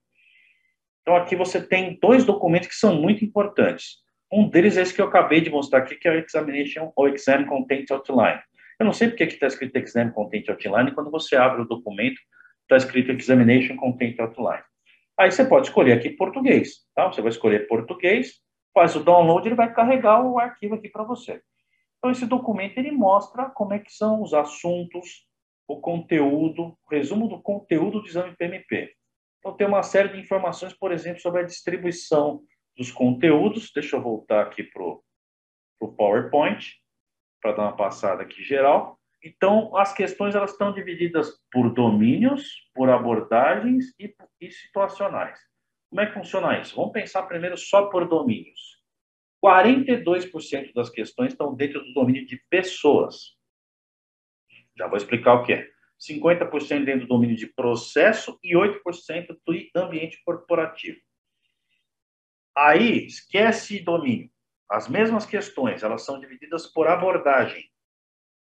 Então 1.03 1.17
aqui 1.17 1.37
você 1.37 1.65
tem 1.65 1.99
dois 2.01 2.25
documentos 2.25 2.69
que 2.69 2.75
são 2.75 2.95
muito 2.95 3.25
importantes. 3.25 3.99
Um 4.33 4.49
deles 4.49 4.77
é 4.77 4.83
esse 4.83 4.95
que 4.95 5.01
eu 5.01 5.07
acabei 5.07 5.41
de 5.41 5.51
mostrar 5.51 5.81
aqui, 5.81 5.97
que 5.97 6.09
é 6.09 6.13
o 6.13 6.19
Examination 6.19 6.93
ou 6.95 7.09
Exam 7.09 7.45
Content 7.47 7.91
Outline. 7.91 8.41
Eu 8.79 8.87
não 8.87 8.93
sei 8.93 9.09
porque 9.09 9.27
que 9.27 9.35
está 9.35 9.47
escrito 9.47 9.77
Exam 9.77 10.11
Content 10.11 10.49
Outline, 10.49 10.93
quando 10.93 11.11
você 11.11 11.37
abre 11.37 11.63
o 11.63 11.65
documento, 11.65 12.21
está 12.63 12.77
escrito 12.77 13.13
Examination 13.13 13.77
Content 13.77 14.19
Outline. 14.19 14.63
Aí 15.19 15.31
você 15.31 15.45
pode 15.45 15.69
escolher 15.69 15.93
aqui 15.93 16.11
português, 16.11 16.87
tá? 16.95 17.07
Você 17.07 17.21
vai 17.21 17.31
escolher 17.31 17.67
português, 17.69 18.41
faz 18.73 18.95
o 18.97 19.05
download, 19.05 19.47
ele 19.47 19.55
vai 19.55 19.73
carregar 19.73 20.25
o 20.25 20.39
arquivo 20.39 20.75
aqui 20.75 20.89
para 20.89 21.05
você. 21.05 21.43
Então, 21.99 22.11
esse 22.11 22.27
documento, 22.27 22.79
ele 22.79 22.91
mostra 22.91 23.51
como 23.51 23.75
é 23.75 23.79
que 23.79 23.93
são 23.93 24.23
os 24.23 24.33
assuntos, 24.33 25.29
o 25.69 25.81
conteúdo, 25.81 26.79
o 26.85 26.91
resumo 26.91 27.29
do 27.29 27.41
conteúdo 27.41 28.01
do 28.01 28.07
exame 28.07 28.35
PMP. 28.37 28.95
Então, 29.39 29.55
tem 29.55 29.67
uma 29.67 29.83
série 29.83 30.09
de 30.09 30.21
informações, 30.21 30.73
por 30.73 30.93
exemplo, 30.93 31.21
sobre 31.21 31.41
a 31.43 31.47
distribuição 31.47 32.43
dos 32.77 32.91
conteúdos. 32.91 33.71
Deixa 33.75 33.97
eu 33.97 34.03
voltar 34.03 34.43
aqui 34.43 34.63
para 34.63 34.83
o 34.83 35.93
PowerPoint, 35.97 36.77
para 37.41 37.53
dar 37.53 37.63
uma 37.63 37.77
passada 37.77 38.23
aqui 38.23 38.43
geral. 38.43 38.99
Então, 39.23 39.77
as 39.77 39.93
questões 39.93 40.35
elas 40.35 40.53
estão 40.53 40.73
divididas 40.73 41.39
por 41.53 41.73
domínios, 41.73 42.71
por 42.75 42.89
abordagens 42.89 43.95
e, 43.99 44.15
e 44.41 44.51
situacionais. 44.51 45.39
Como 45.91 46.01
é 46.01 46.07
que 46.07 46.15
funciona 46.15 46.61
isso? 46.61 46.77
Vamos 46.77 46.93
pensar 46.93 47.25
primeiro 47.25 47.59
só 47.59 47.87
por 47.87 48.09
domínios. 48.09 48.81
42% 49.45 50.73
das 50.73 50.89
questões 50.89 51.33
estão 51.33 51.55
dentro 51.55 51.85
do 51.85 51.93
domínio 51.93 52.25
de 52.25 52.37
pessoas. 52.49 53.37
Já 54.77 54.87
vou 54.87 54.97
explicar 54.97 55.35
o 55.35 55.45
que 55.45 55.53
é. 55.53 55.69
50% 56.01 56.85
dentro 56.85 57.01
do 57.01 57.09
domínio 57.09 57.37
de 57.37 57.47
processo 57.47 58.39
e 58.43 58.55
8% 58.55 59.37
do 59.45 59.81
ambiente 59.81 60.23
corporativo. 60.25 60.99
Aí, 62.57 63.07
esquece 63.07 63.81
domínio. 63.81 64.31
As 64.71 64.89
mesmas 64.89 65.27
questões, 65.27 65.83
elas 65.83 66.05
são 66.05 66.21
divididas 66.21 66.67
por 66.67 66.87
abordagem. 66.87 67.69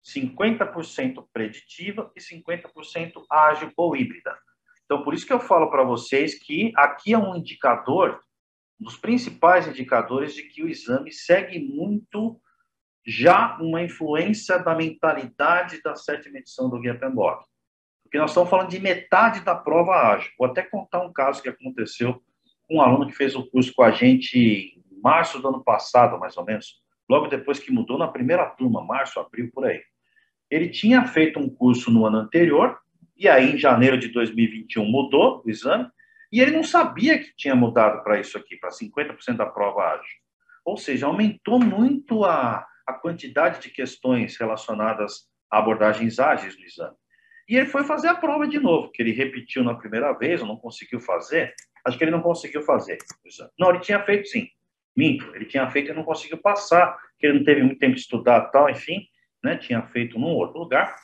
50% 0.03 1.27
preditiva 1.31 2.11
e 2.15 2.19
50% 2.19 3.25
ágil 3.29 3.71
ou 3.75 3.95
híbrida. 3.95 4.37
Então, 4.85 5.03
por 5.03 5.13
isso 5.13 5.25
que 5.25 5.33
eu 5.33 5.39
falo 5.39 5.69
para 5.69 5.83
vocês 5.83 6.35
que 6.35 6.71
aqui 6.75 7.13
é 7.13 7.17
um 7.17 7.35
indicador, 7.35 8.19
um 8.79 8.83
dos 8.83 8.97
principais 8.97 9.67
indicadores 9.67 10.33
de 10.35 10.43
que 10.43 10.63
o 10.63 10.69
exame 10.69 11.11
segue 11.11 11.59
muito 11.59 12.39
já 13.05 13.57
uma 13.59 13.81
influência 13.81 14.59
da 14.59 14.75
mentalidade 14.75 15.81
da 15.81 15.95
sétima 15.95 16.37
edição 16.37 16.69
do 16.69 16.79
Guia 16.79 16.97
Pembok. 16.97 17.45
Porque 18.03 18.17
nós 18.17 18.31
estamos 18.31 18.49
falando 18.49 18.69
de 18.69 18.79
metade 18.79 19.41
da 19.41 19.55
prova 19.55 20.13
ágil. 20.13 20.31
Vou 20.37 20.47
até 20.47 20.61
contar 20.61 21.01
um 21.01 21.11
caso 21.11 21.41
que 21.41 21.49
aconteceu 21.49 22.21
com 22.67 22.77
um 22.77 22.81
aluno 22.81 23.07
que 23.07 23.15
fez 23.15 23.35
o 23.35 23.45
curso 23.49 23.73
com 23.73 23.83
a 23.83 23.91
gente 23.91 24.37
em 24.37 25.01
março 25.01 25.39
do 25.39 25.47
ano 25.47 25.63
passado, 25.63 26.19
mais 26.19 26.37
ou 26.37 26.45
menos, 26.45 26.81
logo 27.09 27.27
depois 27.27 27.59
que 27.59 27.71
mudou 27.71 27.97
na 27.97 28.07
primeira 28.07 28.45
turma, 28.45 28.83
março, 28.83 29.19
abril, 29.19 29.49
por 29.51 29.65
aí. 29.65 29.81
Ele 30.49 30.69
tinha 30.69 31.05
feito 31.07 31.39
um 31.39 31.49
curso 31.49 31.91
no 31.91 32.05
ano 32.05 32.17
anterior, 32.17 32.77
e 33.23 33.29
aí 33.29 33.53
em 33.53 33.57
janeiro 33.57 33.97
de 33.97 34.09
2021 34.09 34.83
mudou 34.85 35.41
o 35.45 35.49
exame, 35.49 35.89
e 36.29 36.41
ele 36.41 36.51
não 36.51 36.63
sabia 36.63 37.17
que 37.17 37.33
tinha 37.37 37.55
mudado 37.55 38.03
para 38.03 38.19
isso 38.19 38.37
aqui, 38.37 38.57
para 38.57 38.69
50% 38.69 39.37
da 39.37 39.45
prova 39.45 39.93
ágil. 39.93 40.17
Ou 40.65 40.75
seja, 40.75 41.05
aumentou 41.05 41.57
muito 41.57 42.25
a, 42.25 42.67
a 42.85 42.93
quantidade 42.93 43.61
de 43.61 43.69
questões 43.69 44.35
relacionadas 44.35 45.29
a 45.49 45.59
abordagens 45.59 46.19
ágeis 46.19 46.57
no 46.57 46.65
exame. 46.65 46.95
E 47.47 47.55
ele 47.55 47.67
foi 47.67 47.85
fazer 47.85 48.09
a 48.09 48.15
prova 48.15 48.45
de 48.45 48.59
novo, 48.59 48.91
que 48.91 49.01
ele 49.01 49.11
repetiu 49.11 49.63
na 49.63 49.75
primeira 49.75 50.11
vez, 50.11 50.41
ou 50.41 50.47
não 50.47 50.57
conseguiu 50.57 50.99
fazer. 50.99 51.53
Acho 51.85 51.97
que 51.97 52.03
ele 52.03 52.11
não 52.11 52.21
conseguiu 52.21 52.61
fazer. 52.63 52.97
Não, 53.57 53.69
ele 53.69 53.79
tinha 53.79 54.03
feito 54.03 54.27
sim. 54.27 54.49
Minto, 54.95 55.33
ele 55.33 55.45
tinha 55.45 55.69
feito 55.69 55.91
e 55.91 55.93
não 55.93 56.03
conseguiu 56.03 56.39
passar, 56.39 56.97
porque 57.11 57.25
ele 57.25 57.37
não 57.37 57.45
teve 57.45 57.63
muito 57.63 57.79
tempo 57.79 57.95
de 57.95 58.01
estudar 58.01 58.41
tal, 58.51 58.69
enfim, 58.69 59.07
né? 59.41 59.55
Tinha 59.57 59.81
feito 59.81 60.19
num 60.19 60.35
outro 60.35 60.59
lugar. 60.59 60.95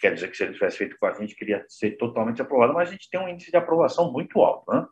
Quer 0.00 0.14
dizer 0.14 0.30
que 0.30 0.36
se 0.36 0.44
ele 0.44 0.54
tivesse 0.54 0.78
feito 0.78 0.96
com 0.98 1.06
a 1.06 1.12
gente, 1.12 1.34
queria 1.34 1.64
ser 1.68 1.92
totalmente 1.92 2.40
aprovado, 2.40 2.74
mas 2.74 2.88
a 2.88 2.92
gente 2.92 3.08
tem 3.10 3.20
um 3.20 3.28
índice 3.28 3.50
de 3.50 3.56
aprovação 3.56 4.12
muito 4.12 4.40
alto, 4.40 4.70
né? 4.72 4.86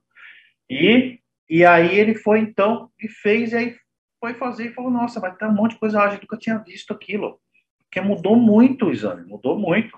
E, 0.69 1.21
e 1.49 1.65
aí 1.65 1.99
ele 1.99 2.15
foi 2.15 2.41
então 2.41 2.91
e 3.01 3.09
fez, 3.09 3.53
e 3.53 3.57
aí 3.57 3.77
foi 4.21 4.35
fazer 4.35 4.67
e 4.67 4.73
falou: 4.73 4.91
Nossa, 4.91 5.21
mas 5.21 5.37
tem 5.37 5.49
um 5.49 5.53
monte 5.53 5.73
de 5.73 5.79
coisa 5.79 6.01
ágil, 6.01 6.21
nunca 6.21 6.37
tinha 6.37 6.59
visto 6.59 6.93
aquilo. 6.93 7.39
Porque 7.79 8.01
mudou 8.01 8.37
muito 8.37 8.87
o 8.87 8.93
exame, 8.93 9.25
mudou 9.25 9.59
muito. 9.59 9.97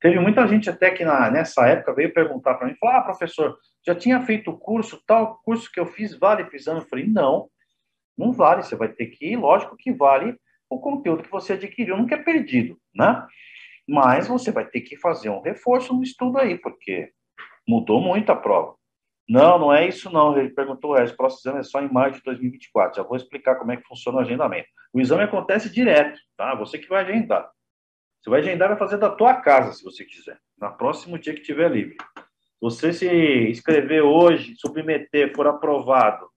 Teve 0.00 0.20
muita 0.20 0.46
gente 0.46 0.70
até 0.70 0.90
que 0.90 1.04
na, 1.04 1.30
nessa 1.30 1.66
época 1.66 1.94
veio 1.94 2.12
perguntar 2.12 2.54
para 2.54 2.66
mim, 2.66 2.76
falou, 2.78 2.96
ah, 2.96 3.02
professor, 3.02 3.58
já 3.84 3.94
tinha 3.94 4.20
feito 4.20 4.50
o 4.50 4.56
curso, 4.56 5.02
tal 5.06 5.40
curso 5.44 5.70
que 5.70 5.80
eu 5.80 5.86
fiz 5.86 6.16
vale 6.16 6.44
para 6.44 6.52
o 6.52 6.56
exame? 6.56 6.80
Eu 6.80 6.86
falei, 6.86 7.06
não, 7.06 7.48
não 8.16 8.32
vale, 8.32 8.62
você 8.62 8.76
vai 8.76 8.88
ter 8.88 9.06
que 9.06 9.32
ir, 9.32 9.36
lógico 9.36 9.76
que 9.76 9.92
vale 9.92 10.36
o 10.70 10.78
conteúdo 10.78 11.22
que 11.22 11.30
você 11.30 11.54
adquiriu, 11.54 11.96
nunca 11.96 12.14
é 12.14 12.22
perdido, 12.22 12.78
né? 12.94 13.26
Mas 13.88 14.28
você 14.28 14.52
vai 14.52 14.66
ter 14.66 14.82
que 14.82 14.96
fazer 14.98 15.30
um 15.30 15.40
reforço 15.40 15.94
no 15.94 16.02
estudo 16.02 16.38
aí, 16.38 16.58
porque 16.58 17.10
mudou 17.66 18.00
muito 18.00 18.30
a 18.30 18.36
prova. 18.36 18.74
Não, 19.28 19.58
não 19.58 19.72
é 19.72 19.86
isso 19.88 20.10
não. 20.10 20.36
Ele 20.38 20.50
perguntou, 20.50 20.96
é, 20.96 21.04
esse 21.04 21.16
próximo 21.16 21.40
exame 21.40 21.60
é 21.60 21.62
só 21.62 21.80
em 21.80 21.92
maio 21.92 22.12
de 22.12 22.22
2024. 22.22 22.96
Já 22.96 23.02
vou 23.02 23.16
explicar 23.16 23.56
como 23.56 23.72
é 23.72 23.76
que 23.76 23.86
funciona 23.86 24.18
o 24.18 24.20
agendamento. 24.20 24.68
O 24.92 25.00
exame 25.00 25.22
acontece 25.22 25.70
direto, 25.70 26.18
tá? 26.36 26.54
Você 26.54 26.78
que 26.78 26.88
vai 26.88 27.04
agendar. 27.04 27.50
Você 28.20 28.30
vai 28.30 28.40
agendar, 28.40 28.68
vai 28.68 28.78
fazer 28.78 28.98
da 28.98 29.10
tua 29.10 29.34
casa, 29.34 29.72
se 29.72 29.84
você 29.84 30.04
quiser, 30.04 30.38
na 30.58 30.70
próximo 30.70 31.18
dia 31.18 31.34
que 31.34 31.42
tiver 31.42 31.70
livre. 31.70 31.96
Você 32.60 32.92
se 32.92 33.08
inscrever 33.48 34.02
hoje, 34.02 34.54
submeter, 34.56 35.32
for 35.34 35.46
aprovado 35.46 36.28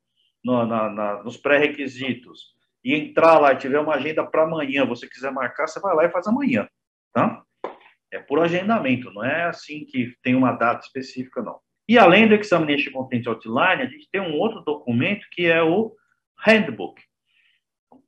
no, 0.43 0.65
na, 0.65 0.89
na, 0.89 1.23
nos 1.23 1.37
pré-requisitos 1.37 2.53
e 2.83 2.93
entrar 2.93 3.39
lá 3.39 3.53
e 3.53 3.57
tiver 3.57 3.79
uma 3.79 3.95
agenda 3.95 4.23
para 4.23 4.43
amanhã, 4.43 4.85
você 4.85 5.07
quiser 5.07 5.31
marcar, 5.31 5.67
você 5.67 5.79
vai 5.79 5.95
lá 5.95 6.05
e 6.05 6.11
faz 6.11 6.27
amanhã, 6.27 6.67
tá? 7.13 7.43
É 8.11 8.19
por 8.19 8.39
agendamento, 8.39 9.11
não 9.13 9.23
é 9.23 9.45
assim 9.45 9.85
que 9.85 10.15
tem 10.21 10.35
uma 10.35 10.51
data 10.51 10.85
específica, 10.85 11.41
não. 11.41 11.59
E 11.87 11.97
além 11.97 12.27
do 12.27 12.35
Examination 12.35 12.91
Content 12.91 13.25
Outline, 13.27 13.83
a 13.83 13.85
gente 13.85 14.09
tem 14.11 14.21
um 14.21 14.33
outro 14.33 14.61
documento 14.61 15.25
que 15.31 15.45
é 15.45 15.61
o 15.61 15.95
Handbook. 16.37 17.01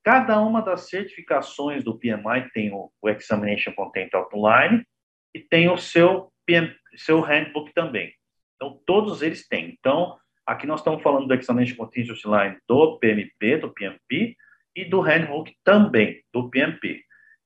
Cada 0.04 0.40
uma 0.42 0.62
das 0.62 0.90
certificações 0.90 1.84
do 1.84 1.98
PMI 1.98 2.50
tem 2.54 2.74
o, 2.74 2.92
o 3.02 3.10
Examination 3.10 3.72
Content 3.74 4.14
Outline 4.14 4.86
e 5.34 5.40
tem 5.40 5.70
o 5.70 5.78
seu, 5.78 6.32
PM, 6.46 6.74
seu 6.96 7.22
handbook 7.22 7.74
também. 7.74 8.14
Então, 8.56 8.82
todos 8.86 9.22
eles 9.22 9.48
têm. 9.48 9.76
Então, 9.80 10.18
aqui 10.46 10.68
nós 10.68 10.82
estamos 10.82 11.02
falando 11.02 11.28
do 11.28 11.34
Examination 11.34 11.78
Content 11.78 12.10
Outline 12.10 12.58
do 12.68 13.00
PMP, 13.00 13.58
do 13.58 13.74
PMP, 13.74 14.36
e 14.76 14.86
do 14.86 15.02
handbook 15.02 15.54
também, 15.64 16.22
do 16.34 16.50
PMP. 16.50 17.04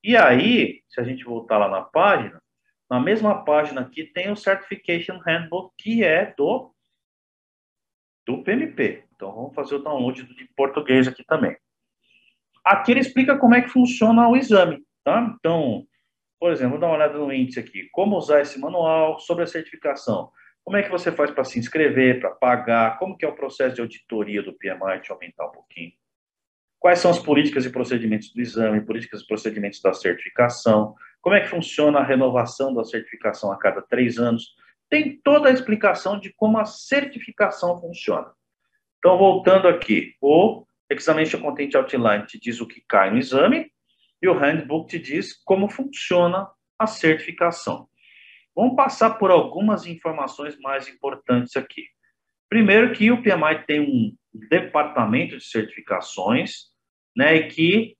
E 0.08 0.16
aí, 0.16 0.82
se 0.88 0.98
a 1.02 1.04
gente 1.04 1.22
voltar 1.22 1.58
lá 1.58 1.68
na 1.68 1.82
página, 1.82 2.42
na 2.88 2.98
mesma 2.98 3.44
página 3.44 3.82
aqui 3.82 4.04
tem 4.04 4.30
o 4.30 4.36
Certification 4.36 5.18
Handbook, 5.18 5.74
que 5.76 6.02
é 6.02 6.32
do, 6.34 6.74
do 8.26 8.42
PMP. 8.42 9.04
Então, 9.14 9.30
vamos 9.34 9.54
fazer 9.54 9.74
o 9.74 9.80
download 9.80 10.22
de 10.22 10.48
português 10.56 11.06
aqui 11.06 11.22
também. 11.26 11.54
Aqui 12.64 12.92
ele 12.92 13.00
explica 13.00 13.36
como 13.36 13.54
é 13.54 13.60
que 13.60 13.68
funciona 13.68 14.26
o 14.26 14.34
exame, 14.34 14.82
tá? 15.04 15.36
Então, 15.38 15.86
por 16.40 16.52
exemplo, 16.52 16.70
vou 16.70 16.80
dar 16.80 16.86
uma 16.86 16.96
olhada 16.96 17.18
no 17.18 17.30
índice 17.30 17.60
aqui. 17.60 17.86
Como 17.92 18.16
usar 18.16 18.40
esse 18.40 18.58
manual 18.58 19.18
sobre 19.18 19.44
a 19.44 19.46
certificação. 19.46 20.32
Como 20.64 20.78
é 20.78 20.82
que 20.82 20.90
você 20.90 21.12
faz 21.12 21.30
para 21.32 21.44
se 21.44 21.58
inscrever, 21.58 22.18
para 22.18 22.30
pagar? 22.30 22.98
Como 22.98 23.14
que 23.14 23.26
é 23.26 23.28
o 23.28 23.36
processo 23.36 23.74
de 23.74 23.82
auditoria 23.82 24.42
do 24.42 24.54
PMI? 24.54 24.96
Deixa 24.96 25.12
eu 25.12 25.16
aumentar 25.16 25.48
um 25.48 25.52
pouquinho. 25.52 25.92
Quais 26.78 27.00
são 27.00 27.10
as 27.10 27.18
políticas 27.18 27.64
e 27.66 27.70
procedimentos 27.70 28.32
do 28.32 28.40
exame, 28.40 28.80
políticas 28.80 29.20
e 29.20 29.26
procedimentos 29.26 29.80
da 29.80 29.92
certificação? 29.92 30.94
Como 31.20 31.34
é 31.34 31.40
que 31.40 31.48
funciona 31.48 31.98
a 31.98 32.04
renovação 32.04 32.72
da 32.72 32.84
certificação 32.84 33.52
a 33.52 33.58
cada 33.58 33.82
três 33.82 34.18
anos? 34.18 34.54
Tem 34.88 35.20
toda 35.20 35.48
a 35.48 35.52
explicação 35.52 36.18
de 36.18 36.32
como 36.32 36.58
a 36.58 36.64
certificação 36.64 37.80
funciona. 37.80 38.32
Então, 38.98 39.18
voltando 39.18 39.68
aqui, 39.68 40.14
o 40.20 40.64
Examination 40.88 41.40
Content 41.40 41.74
Outline 41.74 42.26
te 42.26 42.38
diz 42.38 42.60
o 42.60 42.66
que 42.66 42.82
cai 42.88 43.10
no 43.10 43.18
exame 43.18 43.70
e 44.22 44.28
o 44.28 44.34
Handbook 44.34 44.88
te 44.88 44.98
diz 44.98 45.34
como 45.44 45.68
funciona 45.68 46.48
a 46.78 46.86
certificação. 46.86 47.88
Vamos 48.54 48.74
passar 48.74 49.10
por 49.18 49.30
algumas 49.30 49.86
informações 49.86 50.58
mais 50.58 50.88
importantes 50.88 51.56
aqui. 51.56 51.84
Primeiro 52.48 52.92
que 52.92 53.10
o 53.10 53.22
PMI 53.22 53.64
tem 53.66 53.80
um 53.80 54.16
departamento 54.48 55.36
de 55.36 55.44
certificações, 55.44 56.67
né, 57.18 57.42
que 57.42 57.96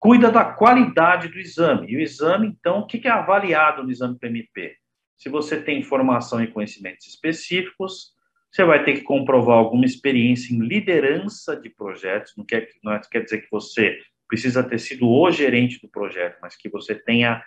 cuida 0.00 0.30
da 0.30 0.42
qualidade 0.42 1.28
do 1.28 1.38
exame. 1.38 1.92
E 1.92 1.96
o 1.98 2.00
exame, 2.00 2.46
então, 2.46 2.78
o 2.78 2.86
que 2.86 3.06
é 3.06 3.10
avaliado 3.10 3.82
no 3.82 3.90
exame 3.90 4.18
PMP? 4.18 4.76
Se 5.14 5.28
você 5.28 5.60
tem 5.60 5.80
informação 5.80 6.42
e 6.42 6.46
conhecimentos 6.46 7.06
específicos, 7.06 8.14
você 8.50 8.64
vai 8.64 8.82
ter 8.82 8.94
que 8.94 9.02
comprovar 9.02 9.58
alguma 9.58 9.84
experiência 9.84 10.54
em 10.54 10.60
liderança 10.60 11.54
de 11.54 11.68
projetos, 11.68 12.32
não 12.34 12.46
quer, 12.46 12.70
não 12.82 12.98
quer 13.10 13.24
dizer 13.24 13.42
que 13.42 13.50
você 13.50 14.00
precisa 14.26 14.62
ter 14.62 14.78
sido 14.78 15.06
o 15.06 15.30
gerente 15.30 15.78
do 15.78 15.88
projeto, 15.90 16.38
mas 16.40 16.56
que 16.56 16.70
você 16.70 16.94
tenha 16.94 17.44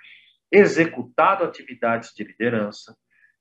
executado 0.52 1.44
atividades 1.44 2.14
de 2.16 2.24
liderança, 2.24 2.96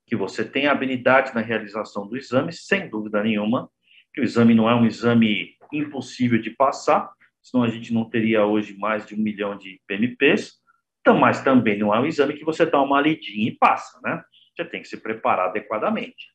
que 0.06 0.16
você 0.16 0.42
tenha 0.42 0.72
habilidade 0.72 1.34
na 1.34 1.42
realização 1.42 2.08
do 2.08 2.16
exame, 2.16 2.50
sem 2.50 2.88
dúvida 2.88 3.22
nenhuma, 3.22 3.68
que 4.12 4.20
o 4.20 4.24
exame 4.24 4.54
não 4.54 4.68
é 4.68 4.74
um 4.74 4.86
exame 4.86 5.54
impossível 5.72 6.40
de 6.40 6.50
passar, 6.50 7.10
senão 7.42 7.64
a 7.64 7.68
gente 7.68 7.92
não 7.92 8.08
teria 8.08 8.44
hoje 8.44 8.76
mais 8.76 9.06
de 9.06 9.14
um 9.14 9.18
milhão 9.18 9.56
de 9.56 9.80
PMPs, 9.86 10.60
então, 11.00 11.16
mas 11.16 11.42
também 11.42 11.78
não 11.78 11.94
é 11.94 12.00
um 12.00 12.06
exame 12.06 12.34
que 12.34 12.44
você 12.44 12.66
dá 12.66 12.82
uma 12.82 13.00
lidinha 13.00 13.48
e 13.48 13.56
passa, 13.56 13.98
né? 14.02 14.22
Você 14.54 14.64
tem 14.64 14.82
que 14.82 14.88
se 14.88 15.00
preparar 15.00 15.48
adequadamente 15.48 16.26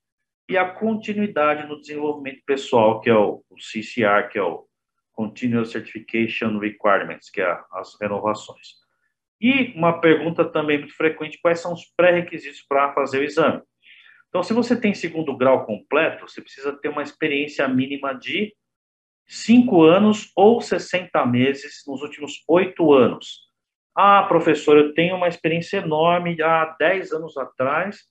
e 0.47 0.57
a 0.57 0.69
continuidade 0.69 1.67
no 1.67 1.79
desenvolvimento 1.79 2.41
pessoal, 2.45 3.01
que 3.01 3.09
é 3.09 3.15
o, 3.15 3.43
CCR, 3.57 4.29
que 4.29 4.37
é 4.37 4.43
o 4.43 4.65
Continuous 5.11 5.71
Certification 5.71 6.59
Requirements, 6.59 7.29
que 7.29 7.41
é 7.41 7.59
as 7.71 7.99
renovações. 7.99 8.75
E 9.41 9.73
uma 9.75 9.99
pergunta 9.99 10.45
também 10.45 10.77
muito 10.77 10.95
frequente, 10.95 11.39
quais 11.41 11.59
são 11.59 11.73
os 11.73 11.85
pré-requisitos 11.97 12.61
para 12.67 12.93
fazer 12.93 13.19
o 13.19 13.23
exame? 13.23 13.61
Então, 14.35 14.43
se 14.43 14.51
você 14.51 14.75
tem 14.75 14.93
segundo 14.93 15.37
grau 15.37 15.65
completo, 15.65 16.27
você 16.27 16.41
precisa 16.41 16.73
ter 16.73 16.89
uma 16.89 17.01
experiência 17.01 17.65
mínima 17.69 18.13
de 18.13 18.53
5 19.25 19.81
anos 19.83 20.29
ou 20.35 20.59
60 20.59 21.25
meses 21.25 21.83
nos 21.87 22.01
últimos 22.01 22.43
8 22.45 22.91
anos. 22.91 23.49
Ah, 23.95 24.23
professor, 24.23 24.77
eu 24.77 24.93
tenho 24.93 25.15
uma 25.15 25.29
experiência 25.29 25.77
enorme 25.77 26.35
há 26.41 26.75
10 26.77 27.13
anos 27.13 27.37
atrás, 27.37 28.01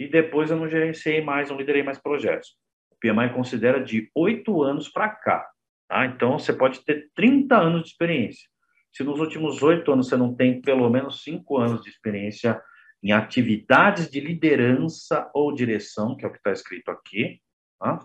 e 0.00 0.08
depois 0.08 0.50
eu 0.50 0.56
não 0.56 0.70
gerenciei 0.70 1.20
mais, 1.20 1.50
não 1.50 1.58
liderei 1.58 1.82
mais 1.82 1.98
projetos. 1.98 2.56
O 2.90 2.96
PMI 2.98 3.34
considera 3.34 3.78
de 3.78 4.10
oito 4.14 4.62
anos 4.62 4.88
para 4.88 5.10
cá. 5.10 5.46
Tá? 5.86 6.06
Então, 6.06 6.38
você 6.38 6.54
pode 6.54 6.82
ter 6.82 7.10
30 7.14 7.54
anos 7.54 7.82
de 7.82 7.88
experiência. 7.88 8.48
Se 8.90 9.04
nos 9.04 9.20
últimos 9.20 9.62
oito 9.62 9.92
anos 9.92 10.08
você 10.08 10.16
não 10.16 10.34
tem 10.34 10.62
pelo 10.62 10.88
menos 10.88 11.22
cinco 11.22 11.58
anos 11.58 11.82
de 11.82 11.90
experiência 11.90 12.58
em 13.02 13.12
atividades 13.12 14.10
de 14.10 14.20
liderança 14.20 15.30
ou 15.34 15.54
direção, 15.54 16.16
que 16.16 16.24
é 16.24 16.28
o 16.28 16.30
que 16.30 16.38
está 16.38 16.52
escrito 16.52 16.90
aqui, 16.90 17.40
tá? 17.78 18.04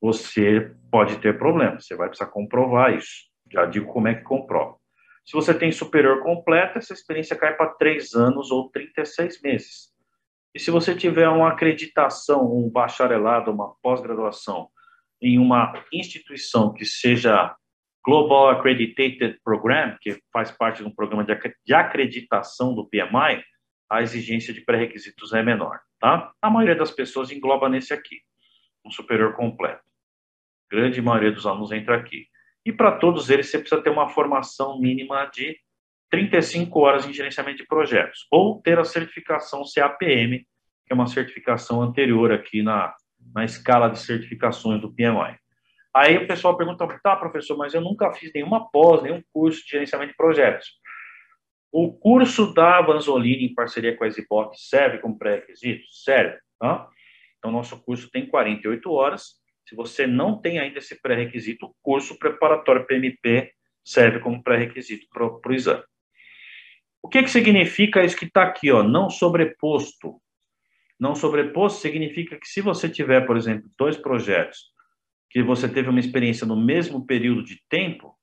você 0.00 0.74
pode 0.90 1.18
ter 1.18 1.38
problema. 1.38 1.78
Você 1.80 1.94
vai 1.94 2.08
precisar 2.08 2.30
comprovar 2.30 2.94
isso. 2.94 3.26
Já 3.52 3.66
digo 3.66 3.92
como 3.92 4.08
é 4.08 4.14
que 4.14 4.22
comprova. 4.22 4.76
Se 5.24 5.32
você 5.32 5.52
tem 5.52 5.72
superior 5.72 6.22
completo, 6.22 6.78
essa 6.78 6.92
experiência 6.92 7.36
cai 7.36 7.56
para 7.56 7.74
três 7.74 8.14
anos 8.14 8.50
ou 8.50 8.70
36 8.70 9.42
meses. 9.42 9.94
E 10.54 10.58
se 10.60 10.70
você 10.70 10.94
tiver 10.94 11.28
uma 11.28 11.48
acreditação, 11.48 12.50
um 12.56 12.70
bacharelado, 12.70 13.50
uma 13.50 13.74
pós-graduação 13.82 14.68
em 15.20 15.38
uma 15.38 15.72
instituição 15.92 16.72
que 16.72 16.84
seja 16.84 17.54
Global 18.04 18.50
Accredited 18.50 19.40
Program, 19.44 19.96
que 20.00 20.18
faz 20.32 20.50
parte 20.50 20.82
de 20.82 20.88
um 20.88 20.94
programa 20.94 21.26
de 21.64 21.74
acreditação 21.74 22.74
do 22.74 22.88
PMI, 22.88 23.42
a 23.88 24.02
exigência 24.02 24.52
de 24.52 24.60
pré-requisitos 24.60 25.32
é 25.32 25.42
menor, 25.42 25.80
tá? 26.00 26.32
A 26.40 26.50
maioria 26.50 26.74
das 26.74 26.90
pessoas 26.90 27.30
engloba 27.30 27.68
nesse 27.68 27.92
aqui, 27.92 28.20
um 28.84 28.90
superior 28.90 29.34
completo. 29.34 29.82
Grande 30.70 31.00
maioria 31.00 31.32
dos 31.32 31.46
alunos 31.46 31.72
entra 31.72 31.96
aqui. 31.96 32.26
E 32.64 32.72
para 32.72 32.98
todos 32.98 33.30
eles, 33.30 33.48
você 33.48 33.58
precisa 33.58 33.80
ter 33.80 33.90
uma 33.90 34.08
formação 34.08 34.80
mínima 34.80 35.24
de 35.32 35.56
35 36.10 36.80
horas 36.80 37.06
em 37.06 37.12
gerenciamento 37.12 37.58
de 37.58 37.66
projetos, 37.66 38.26
ou 38.30 38.60
ter 38.60 38.78
a 38.78 38.84
certificação 38.84 39.62
CAPM, 39.62 40.38
que 40.84 40.92
é 40.92 40.94
uma 40.94 41.06
certificação 41.06 41.82
anterior 41.82 42.32
aqui 42.32 42.62
na, 42.62 42.94
na 43.34 43.44
escala 43.44 43.88
de 43.88 43.98
certificações 43.98 44.80
do 44.80 44.92
PMI. 44.92 45.36
Aí 45.94 46.18
o 46.18 46.26
pessoal 46.26 46.56
pergunta, 46.56 46.86
tá, 47.02 47.16
professor, 47.16 47.56
mas 47.56 47.72
eu 47.72 47.80
nunca 47.80 48.12
fiz 48.12 48.30
nenhuma 48.34 48.70
pós, 48.70 49.02
nenhum 49.02 49.22
curso 49.32 49.64
de 49.64 49.70
gerenciamento 49.70 50.10
de 50.10 50.16
projetos. 50.16 50.78
O 51.72 51.92
curso 51.92 52.54
da 52.54 52.80
Vanzolini, 52.80 53.46
em 53.46 53.54
parceria 53.54 53.96
com 53.96 54.04
a 54.04 54.06
Exiboc, 54.06 54.58
serve 54.58 54.98
como 54.98 55.18
pré-requisito? 55.18 55.84
Serve. 55.90 56.38
Tá? 56.58 56.88
Então, 57.38 57.50
nosso 57.50 57.80
curso 57.82 58.10
tem 58.10 58.26
48 58.26 58.90
horas. 58.90 59.34
Se 59.68 59.74
você 59.74 60.06
não 60.06 60.40
tem 60.40 60.58
ainda 60.58 60.78
esse 60.78 61.00
pré-requisito, 61.00 61.66
o 61.66 61.74
curso 61.82 62.18
preparatório 62.18 62.86
PMP 62.86 63.52
serve 63.84 64.20
como 64.20 64.42
pré-requisito 64.42 65.06
para 65.12 65.26
o 65.26 65.54
exame. 65.54 65.82
O 67.02 67.08
que, 67.08 67.22
que 67.22 67.30
significa 67.30 68.04
isso 68.04 68.16
que 68.16 68.24
está 68.24 68.42
aqui, 68.42 68.72
ó, 68.72 68.82
não 68.82 69.08
sobreposto? 69.08 70.20
Não 70.98 71.14
sobreposto 71.14 71.80
significa 71.80 72.38
que 72.38 72.48
se 72.48 72.60
você 72.60 72.88
tiver, 72.88 73.26
por 73.26 73.36
exemplo, 73.36 73.70
dois 73.78 73.96
projetos 73.96 74.72
que 75.30 75.42
você 75.42 75.68
teve 75.68 75.88
uma 75.88 76.00
experiência 76.00 76.46
no 76.46 76.56
mesmo 76.56 77.06
período 77.06 77.44
de 77.44 77.60
tempo, 77.68 78.16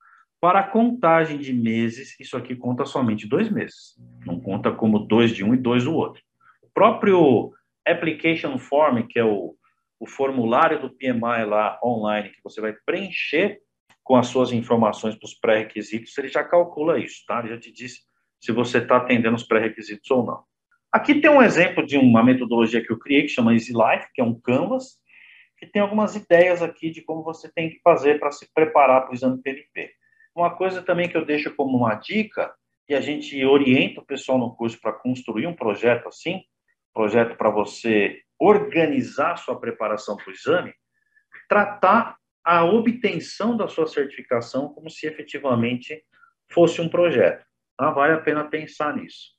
para 0.43 0.59
a 0.59 0.67
contagem 0.67 1.37
de 1.37 1.53
meses, 1.53 2.19
isso 2.19 2.35
aqui 2.35 2.53
conta 2.53 2.83
somente 2.83 3.25
dois 3.25 3.49
meses. 3.49 3.95
Não 4.25 4.41
conta 4.41 4.73
como 4.73 4.99
dois 4.99 5.33
de 5.33 5.41
um 5.41 5.53
e 5.53 5.57
dois 5.57 5.85
do 5.85 5.95
outro. 5.95 6.21
O 6.61 6.67
próprio 6.73 7.53
application 7.87 8.57
form, 8.57 9.07
que 9.07 9.17
é 9.17 9.23
o, 9.23 9.55
o 9.97 10.05
formulário 10.05 10.81
do 10.81 10.89
PMI 10.89 11.45
lá 11.47 11.79
online, 11.81 12.27
que 12.27 12.43
você 12.43 12.59
vai 12.59 12.73
preencher 12.85 13.61
com 14.03 14.17
as 14.17 14.27
suas 14.27 14.51
informações 14.51 15.15
para 15.15 15.27
os 15.27 15.33
pré-requisitos, 15.33 16.17
ele 16.17 16.27
já 16.27 16.43
calcula 16.43 16.99
isso, 16.99 17.23
tá? 17.25 17.39
Ele 17.39 17.47
já 17.47 17.57
te 17.57 17.71
disse 17.71 18.01
se 18.41 18.51
você 18.51 18.79
está 18.79 18.97
atendendo 18.97 19.37
os 19.37 19.43
pré-requisitos 19.43 20.11
ou 20.11 20.25
não. 20.25 20.43
Aqui 20.91 21.21
tem 21.21 21.31
um 21.31 21.41
exemplo 21.41 21.85
de 21.85 21.97
uma 21.97 22.21
metodologia 22.21 22.85
que 22.85 22.91
eu 22.91 22.99
criei, 22.99 23.21
que 23.21 23.29
chama 23.29 23.53
Easy 23.53 23.71
Life, 23.71 24.09
que 24.13 24.19
é 24.19 24.25
um 24.25 24.37
canvas, 24.37 24.97
que 25.57 25.67
tem 25.67 25.81
algumas 25.81 26.17
ideias 26.17 26.61
aqui 26.61 26.89
de 26.89 27.01
como 27.01 27.23
você 27.23 27.49
tem 27.49 27.69
que 27.69 27.79
fazer 27.79 28.19
para 28.19 28.29
se 28.29 28.45
preparar 28.53 29.03
para 29.03 29.11
o 29.11 29.15
exame 29.15 29.41
PNP. 29.41 30.02
Uma 30.35 30.55
coisa 30.55 30.81
também 30.81 31.07
que 31.07 31.15
eu 31.15 31.25
deixo 31.25 31.53
como 31.55 31.77
uma 31.77 31.95
dica, 31.95 32.53
e 32.89 32.95
a 32.95 33.01
gente 33.01 33.43
orienta 33.45 34.01
o 34.01 34.05
pessoal 34.05 34.37
no 34.37 34.55
curso 34.55 34.79
para 34.81 34.93
construir 34.93 35.47
um 35.47 35.55
projeto 35.55 36.07
assim, 36.07 36.43
projeto 36.93 37.35
para 37.37 37.49
você 37.49 38.21
organizar 38.39 39.37
sua 39.37 39.59
preparação 39.59 40.17
para 40.17 40.29
o 40.29 40.33
exame, 40.33 40.73
tratar 41.47 42.17
a 42.43 42.65
obtenção 42.65 43.55
da 43.55 43.67
sua 43.67 43.87
certificação 43.87 44.73
como 44.73 44.89
se 44.89 45.07
efetivamente 45.07 46.03
fosse 46.51 46.81
um 46.81 46.89
projeto. 46.89 47.45
Ah, 47.77 47.91
vale 47.91 48.13
a 48.13 48.21
pena 48.21 48.43
pensar 48.43 48.95
nisso. 48.95 49.31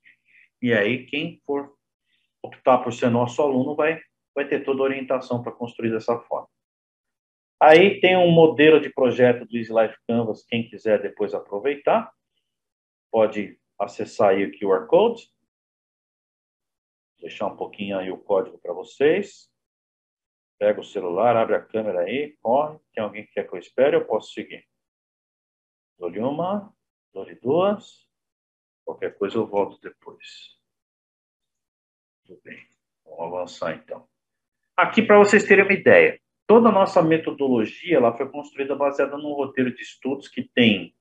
E 0.60 0.72
aí, 0.72 1.04
quem 1.06 1.40
for 1.44 1.74
optar 2.42 2.78
por 2.78 2.92
ser 2.92 3.10
nosso 3.10 3.42
aluno 3.42 3.76
vai, 3.76 4.00
vai 4.34 4.46
ter 4.46 4.64
toda 4.64 4.80
a 4.80 4.84
orientação 4.84 5.42
para 5.42 5.52
construir 5.52 5.90
dessa 5.90 6.18
forma. 6.20 6.48
Aí 7.66 7.98
tem 7.98 8.14
um 8.14 8.30
modelo 8.30 8.78
de 8.78 8.92
projeto 8.92 9.46
do 9.46 9.56
Easy 9.56 9.72
Life 9.72 9.96
Canvas, 10.06 10.44
quem 10.44 10.68
quiser 10.68 11.00
depois 11.00 11.32
aproveitar, 11.32 12.12
pode 13.10 13.58
acessar 13.78 14.30
aí 14.30 14.44
o 14.44 14.52
QR 14.52 14.86
Code. 14.86 15.32
Deixar 17.18 17.46
um 17.46 17.56
pouquinho 17.56 17.98
aí 17.98 18.10
o 18.10 18.18
código 18.18 18.58
para 18.58 18.74
vocês. 18.74 19.50
Pega 20.58 20.78
o 20.78 20.84
celular, 20.84 21.38
abre 21.38 21.54
a 21.56 21.62
câmera 21.62 22.00
aí, 22.00 22.36
corre. 22.42 22.78
Tem 22.92 23.02
alguém 23.02 23.24
que 23.24 23.32
quer 23.32 23.48
que 23.48 23.54
eu 23.54 23.58
espere? 23.58 23.96
Eu 23.96 24.04
posso 24.04 24.34
seguir. 24.34 24.68
Dou-lhe 25.98 26.20
uma, 26.20 26.70
dou-lhe 27.14 27.34
duas. 27.36 28.06
Qualquer 28.84 29.16
coisa 29.16 29.38
eu 29.38 29.46
volto 29.46 29.80
depois. 29.80 30.60
Tudo 32.26 32.42
bem. 32.44 32.62
Vamos 33.06 33.34
avançar 33.34 33.74
então. 33.74 34.06
Aqui 34.76 35.00
para 35.00 35.16
vocês 35.16 35.46
terem 35.46 35.64
uma 35.64 35.72
ideia. 35.72 36.20
Toda 36.46 36.68
a 36.68 36.72
nossa 36.72 37.02
metodologia 37.02 37.96
ela 37.96 38.16
foi 38.16 38.28
construída 38.28 38.74
baseada 38.74 39.16
num 39.16 39.32
roteiro 39.32 39.74
de 39.74 39.82
estudos 39.82 40.28
que 40.28 40.42
tem 40.42 40.94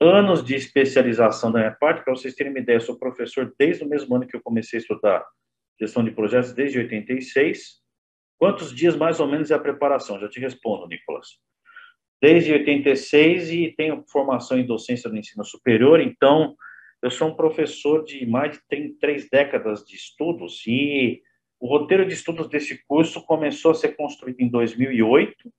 anos 0.00 0.42
de 0.42 0.54
especialização 0.54 1.52
da 1.52 1.58
minha 1.58 1.72
parte. 1.72 2.02
Para 2.02 2.14
vocês 2.14 2.34
terem 2.34 2.52
uma 2.52 2.58
ideia, 2.58 2.76
eu 2.76 2.80
sou 2.80 2.98
professor 2.98 3.54
desde 3.58 3.84
o 3.84 3.88
mesmo 3.88 4.14
ano 4.16 4.26
que 4.26 4.34
eu 4.34 4.40
comecei 4.40 4.78
a 4.78 4.82
estudar 4.82 5.26
gestão 5.78 6.02
de 6.02 6.10
projetos, 6.10 6.52
desde 6.52 6.78
86. 6.78 7.80
Quantos 8.38 8.74
dias 8.74 8.96
mais 8.96 9.20
ou 9.20 9.26
menos 9.26 9.50
é 9.50 9.54
a 9.54 9.58
preparação? 9.58 10.18
Já 10.18 10.28
te 10.28 10.40
respondo, 10.40 10.86
Nicolas. 10.86 11.38
Desde 12.22 12.52
86 12.52 13.50
e 13.50 13.74
tenho 13.76 14.04
formação 14.08 14.58
em 14.58 14.66
docência 14.66 15.08
do 15.08 15.16
ensino 15.16 15.44
superior, 15.44 16.00
então 16.00 16.54
eu 17.02 17.10
sou 17.10 17.28
um 17.28 17.34
professor 17.34 18.04
de 18.04 18.26
mais 18.26 18.58
de 18.68 18.98
três 18.98 19.28
décadas 19.30 19.84
de 19.84 19.96
estudos 19.96 20.66
e 20.66 21.22
o 21.60 21.68
roteiro 21.68 22.06
de 22.06 22.14
estudos 22.14 22.48
desse 22.48 22.82
curso 22.86 23.22
começou 23.22 23.72
a 23.72 23.74
ser 23.74 23.94
construído 23.94 24.40
em 24.40 24.48
2008 24.48 25.52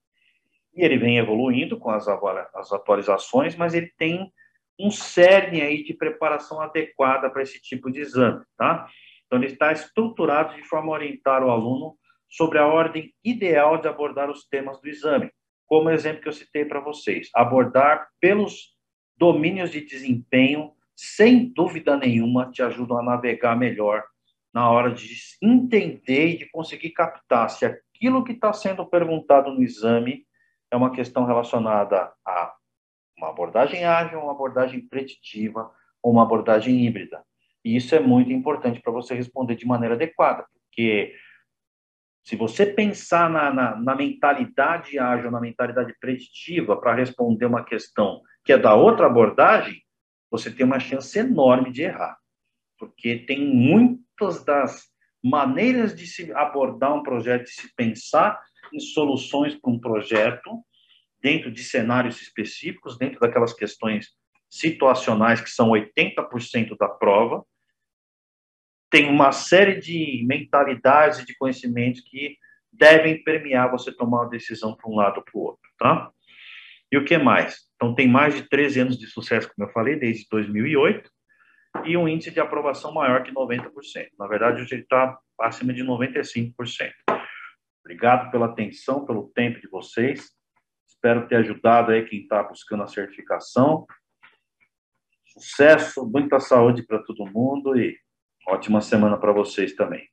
e 0.76 0.84
ele 0.84 0.98
vem 0.98 1.20
evoluindo 1.20 1.78
com 1.78 1.92
as, 1.92 2.08
as 2.08 2.74
atualizações, 2.74 3.56
mas 3.56 3.76
ele 3.76 3.92
tem 3.98 4.32
um 4.80 4.90
cerne 4.90 5.62
aí 5.62 5.84
de 5.84 5.94
preparação 5.94 6.60
adequada 6.60 7.30
para 7.30 7.44
esse 7.44 7.62
tipo 7.62 7.92
de 7.92 8.00
exame, 8.00 8.44
tá? 8.58 8.88
Então, 9.28 9.38
ele 9.38 9.52
está 9.54 9.72
estruturado 9.72 10.56
de 10.56 10.64
forma 10.64 10.92
a 10.92 10.96
orientar 10.96 11.44
o 11.44 11.52
aluno 11.52 11.96
sobre 12.28 12.58
a 12.58 12.66
ordem 12.66 13.14
ideal 13.24 13.78
de 13.78 13.88
abordar 13.88 14.30
os 14.30 14.48
temas 14.48 14.82
do 14.82 14.90
exame. 14.90 15.30
Como 15.68 15.88
o 15.88 15.92
exemplo 15.92 16.22
que 16.22 16.28
eu 16.28 16.34
citei 16.34 16.66
para 16.66 16.80
vocês, 16.80 17.30
abordar 17.36 18.08
pelos 18.20 18.76
domínios 19.16 19.72
de 19.72 19.82
desempenho, 19.82 20.72
sem 20.96 21.46
dúvida 21.46 21.96
nenhuma, 21.96 22.50
te 22.52 22.64
ajudam 22.64 22.98
a 22.98 23.04
navegar 23.04 23.56
melhor 23.56 24.04
na 24.54 24.70
hora 24.70 24.92
de 24.92 25.16
entender 25.42 26.28
e 26.28 26.38
de 26.38 26.50
conseguir 26.50 26.92
captar 26.92 27.50
se 27.50 27.66
aquilo 27.66 28.24
que 28.24 28.34
está 28.34 28.52
sendo 28.52 28.86
perguntado 28.86 29.52
no 29.52 29.64
exame 29.64 30.26
é 30.70 30.76
uma 30.76 30.92
questão 30.92 31.26
relacionada 31.26 32.12
a 32.26 32.54
uma 33.18 33.30
abordagem 33.30 33.86
ágil, 33.86 34.20
uma 34.20 34.32
abordagem 34.32 34.88
preditiva 34.88 35.72
ou 36.02 36.12
uma 36.12 36.24
abordagem 36.24 36.86
híbrida. 36.86 37.24
E 37.64 37.76
isso 37.76 37.94
é 37.94 38.00
muito 38.00 38.32
importante 38.32 38.82
para 38.82 38.92
você 38.92 39.14
responder 39.14 39.56
de 39.56 39.66
maneira 39.66 39.96
adequada, 39.96 40.46
porque 40.54 41.14
se 42.24 42.36
você 42.36 42.66
pensar 42.66 43.30
na, 43.30 43.54
na, 43.54 43.76
na 43.76 43.96
mentalidade 43.96 44.98
ágil, 44.98 45.32
na 45.32 45.40
mentalidade 45.40 45.94
preditiva 46.00 46.80
para 46.80 46.94
responder 46.94 47.46
uma 47.46 47.64
questão 47.64 48.22
que 48.44 48.54
é 48.54 48.58
da 48.58 48.74
outra 48.76 49.08
abordagem, 49.08 49.82
você 50.30 50.50
tem 50.50 50.66
uma 50.66 50.80
chance 50.80 51.18
enorme 51.18 51.72
de 51.72 51.84
errar, 51.84 52.18
porque 52.82 53.20
tem 53.28 53.46
muitas 53.46 54.44
das 54.44 54.90
maneiras 55.24 55.96
de 55.96 56.08
se 56.08 56.34
abordar 56.34 56.96
um 56.96 57.04
projeto, 57.04 57.44
de 57.44 57.52
se 57.52 57.72
pensar 57.76 58.42
em 58.74 58.80
soluções 58.80 59.54
para 59.54 59.72
um 59.72 59.80
projeto, 59.80 60.50
dentro 61.22 61.52
de 61.52 61.64
cenários 61.64 62.20
específicos, 62.20 62.98
dentro 62.98 63.20
daquelas 63.20 63.54
questões 63.54 64.08
situacionais 64.50 65.40
que 65.40 65.52
são 65.52 65.70
80% 65.70 66.76
da 66.76 66.90
prova, 66.90 67.46
tem 68.90 69.08
uma 69.08 69.32
série 69.32 69.80
de 69.80 70.26
mentalidades 70.26 71.20
e 71.20 71.26
de 71.26 71.38
conhecimentos 71.38 72.02
que 72.02 72.36
devem 72.74 73.24
permear 73.24 73.70
você 73.70 73.96
tomar 73.96 74.24
uma 74.24 74.30
decisão 74.30 74.76
para 74.76 74.90
um 74.90 74.96
lado 74.96 75.18
ou 75.18 75.24
para 75.24 75.38
o 75.38 75.42
outro, 75.42 75.70
tá? 75.78 76.12
E 76.92 76.98
o 76.98 77.06
que 77.06 77.16
mais? 77.20 77.60
Então, 77.76 77.94
tem 77.94 78.08
mais 78.08 78.34
de 78.34 78.50
13 78.50 78.80
anos 78.80 78.98
de 78.98 79.06
sucesso, 79.06 79.52
como 79.56 79.70
eu 79.70 79.72
falei, 79.72 79.96
desde 79.96 80.26
2008, 80.32 81.12
e 81.86 81.98
um 81.98 82.08
índice 82.08 82.32
de 82.32 82.40
aprovação 82.40 82.94
maior 82.94 83.24
que 83.24 83.34
90%. 83.34 83.72
Na 84.20 84.28
verdade, 84.28 84.62
hoje 84.62 84.76
ele 84.76 84.84
está 84.84 85.18
acima 85.40 85.74
de 85.74 85.84
95%. 85.84 86.54
Obrigado 87.84 88.30
pela 88.32 88.46
atenção, 88.46 89.06
pelo 89.06 89.32
tempo 89.34 89.60
de 89.60 89.68
vocês. 89.68 90.32
Espero 90.88 91.28
ter 91.28 91.38
ajudado 91.38 91.92
aí 91.92 92.06
quem 92.06 92.22
está 92.22 92.44
buscando 92.44 92.84
a 92.84 92.88
certificação. 92.88 93.86
Sucesso, 95.26 96.06
muita 96.06 96.40
saúde 96.40 96.86
para 96.86 97.02
todo 97.02 97.26
mundo 97.26 97.76
e 97.76 97.98
ótima 98.48 98.82
semana 98.82 99.18
para 99.18 99.32
vocês 99.32 99.74
também. 99.74 100.11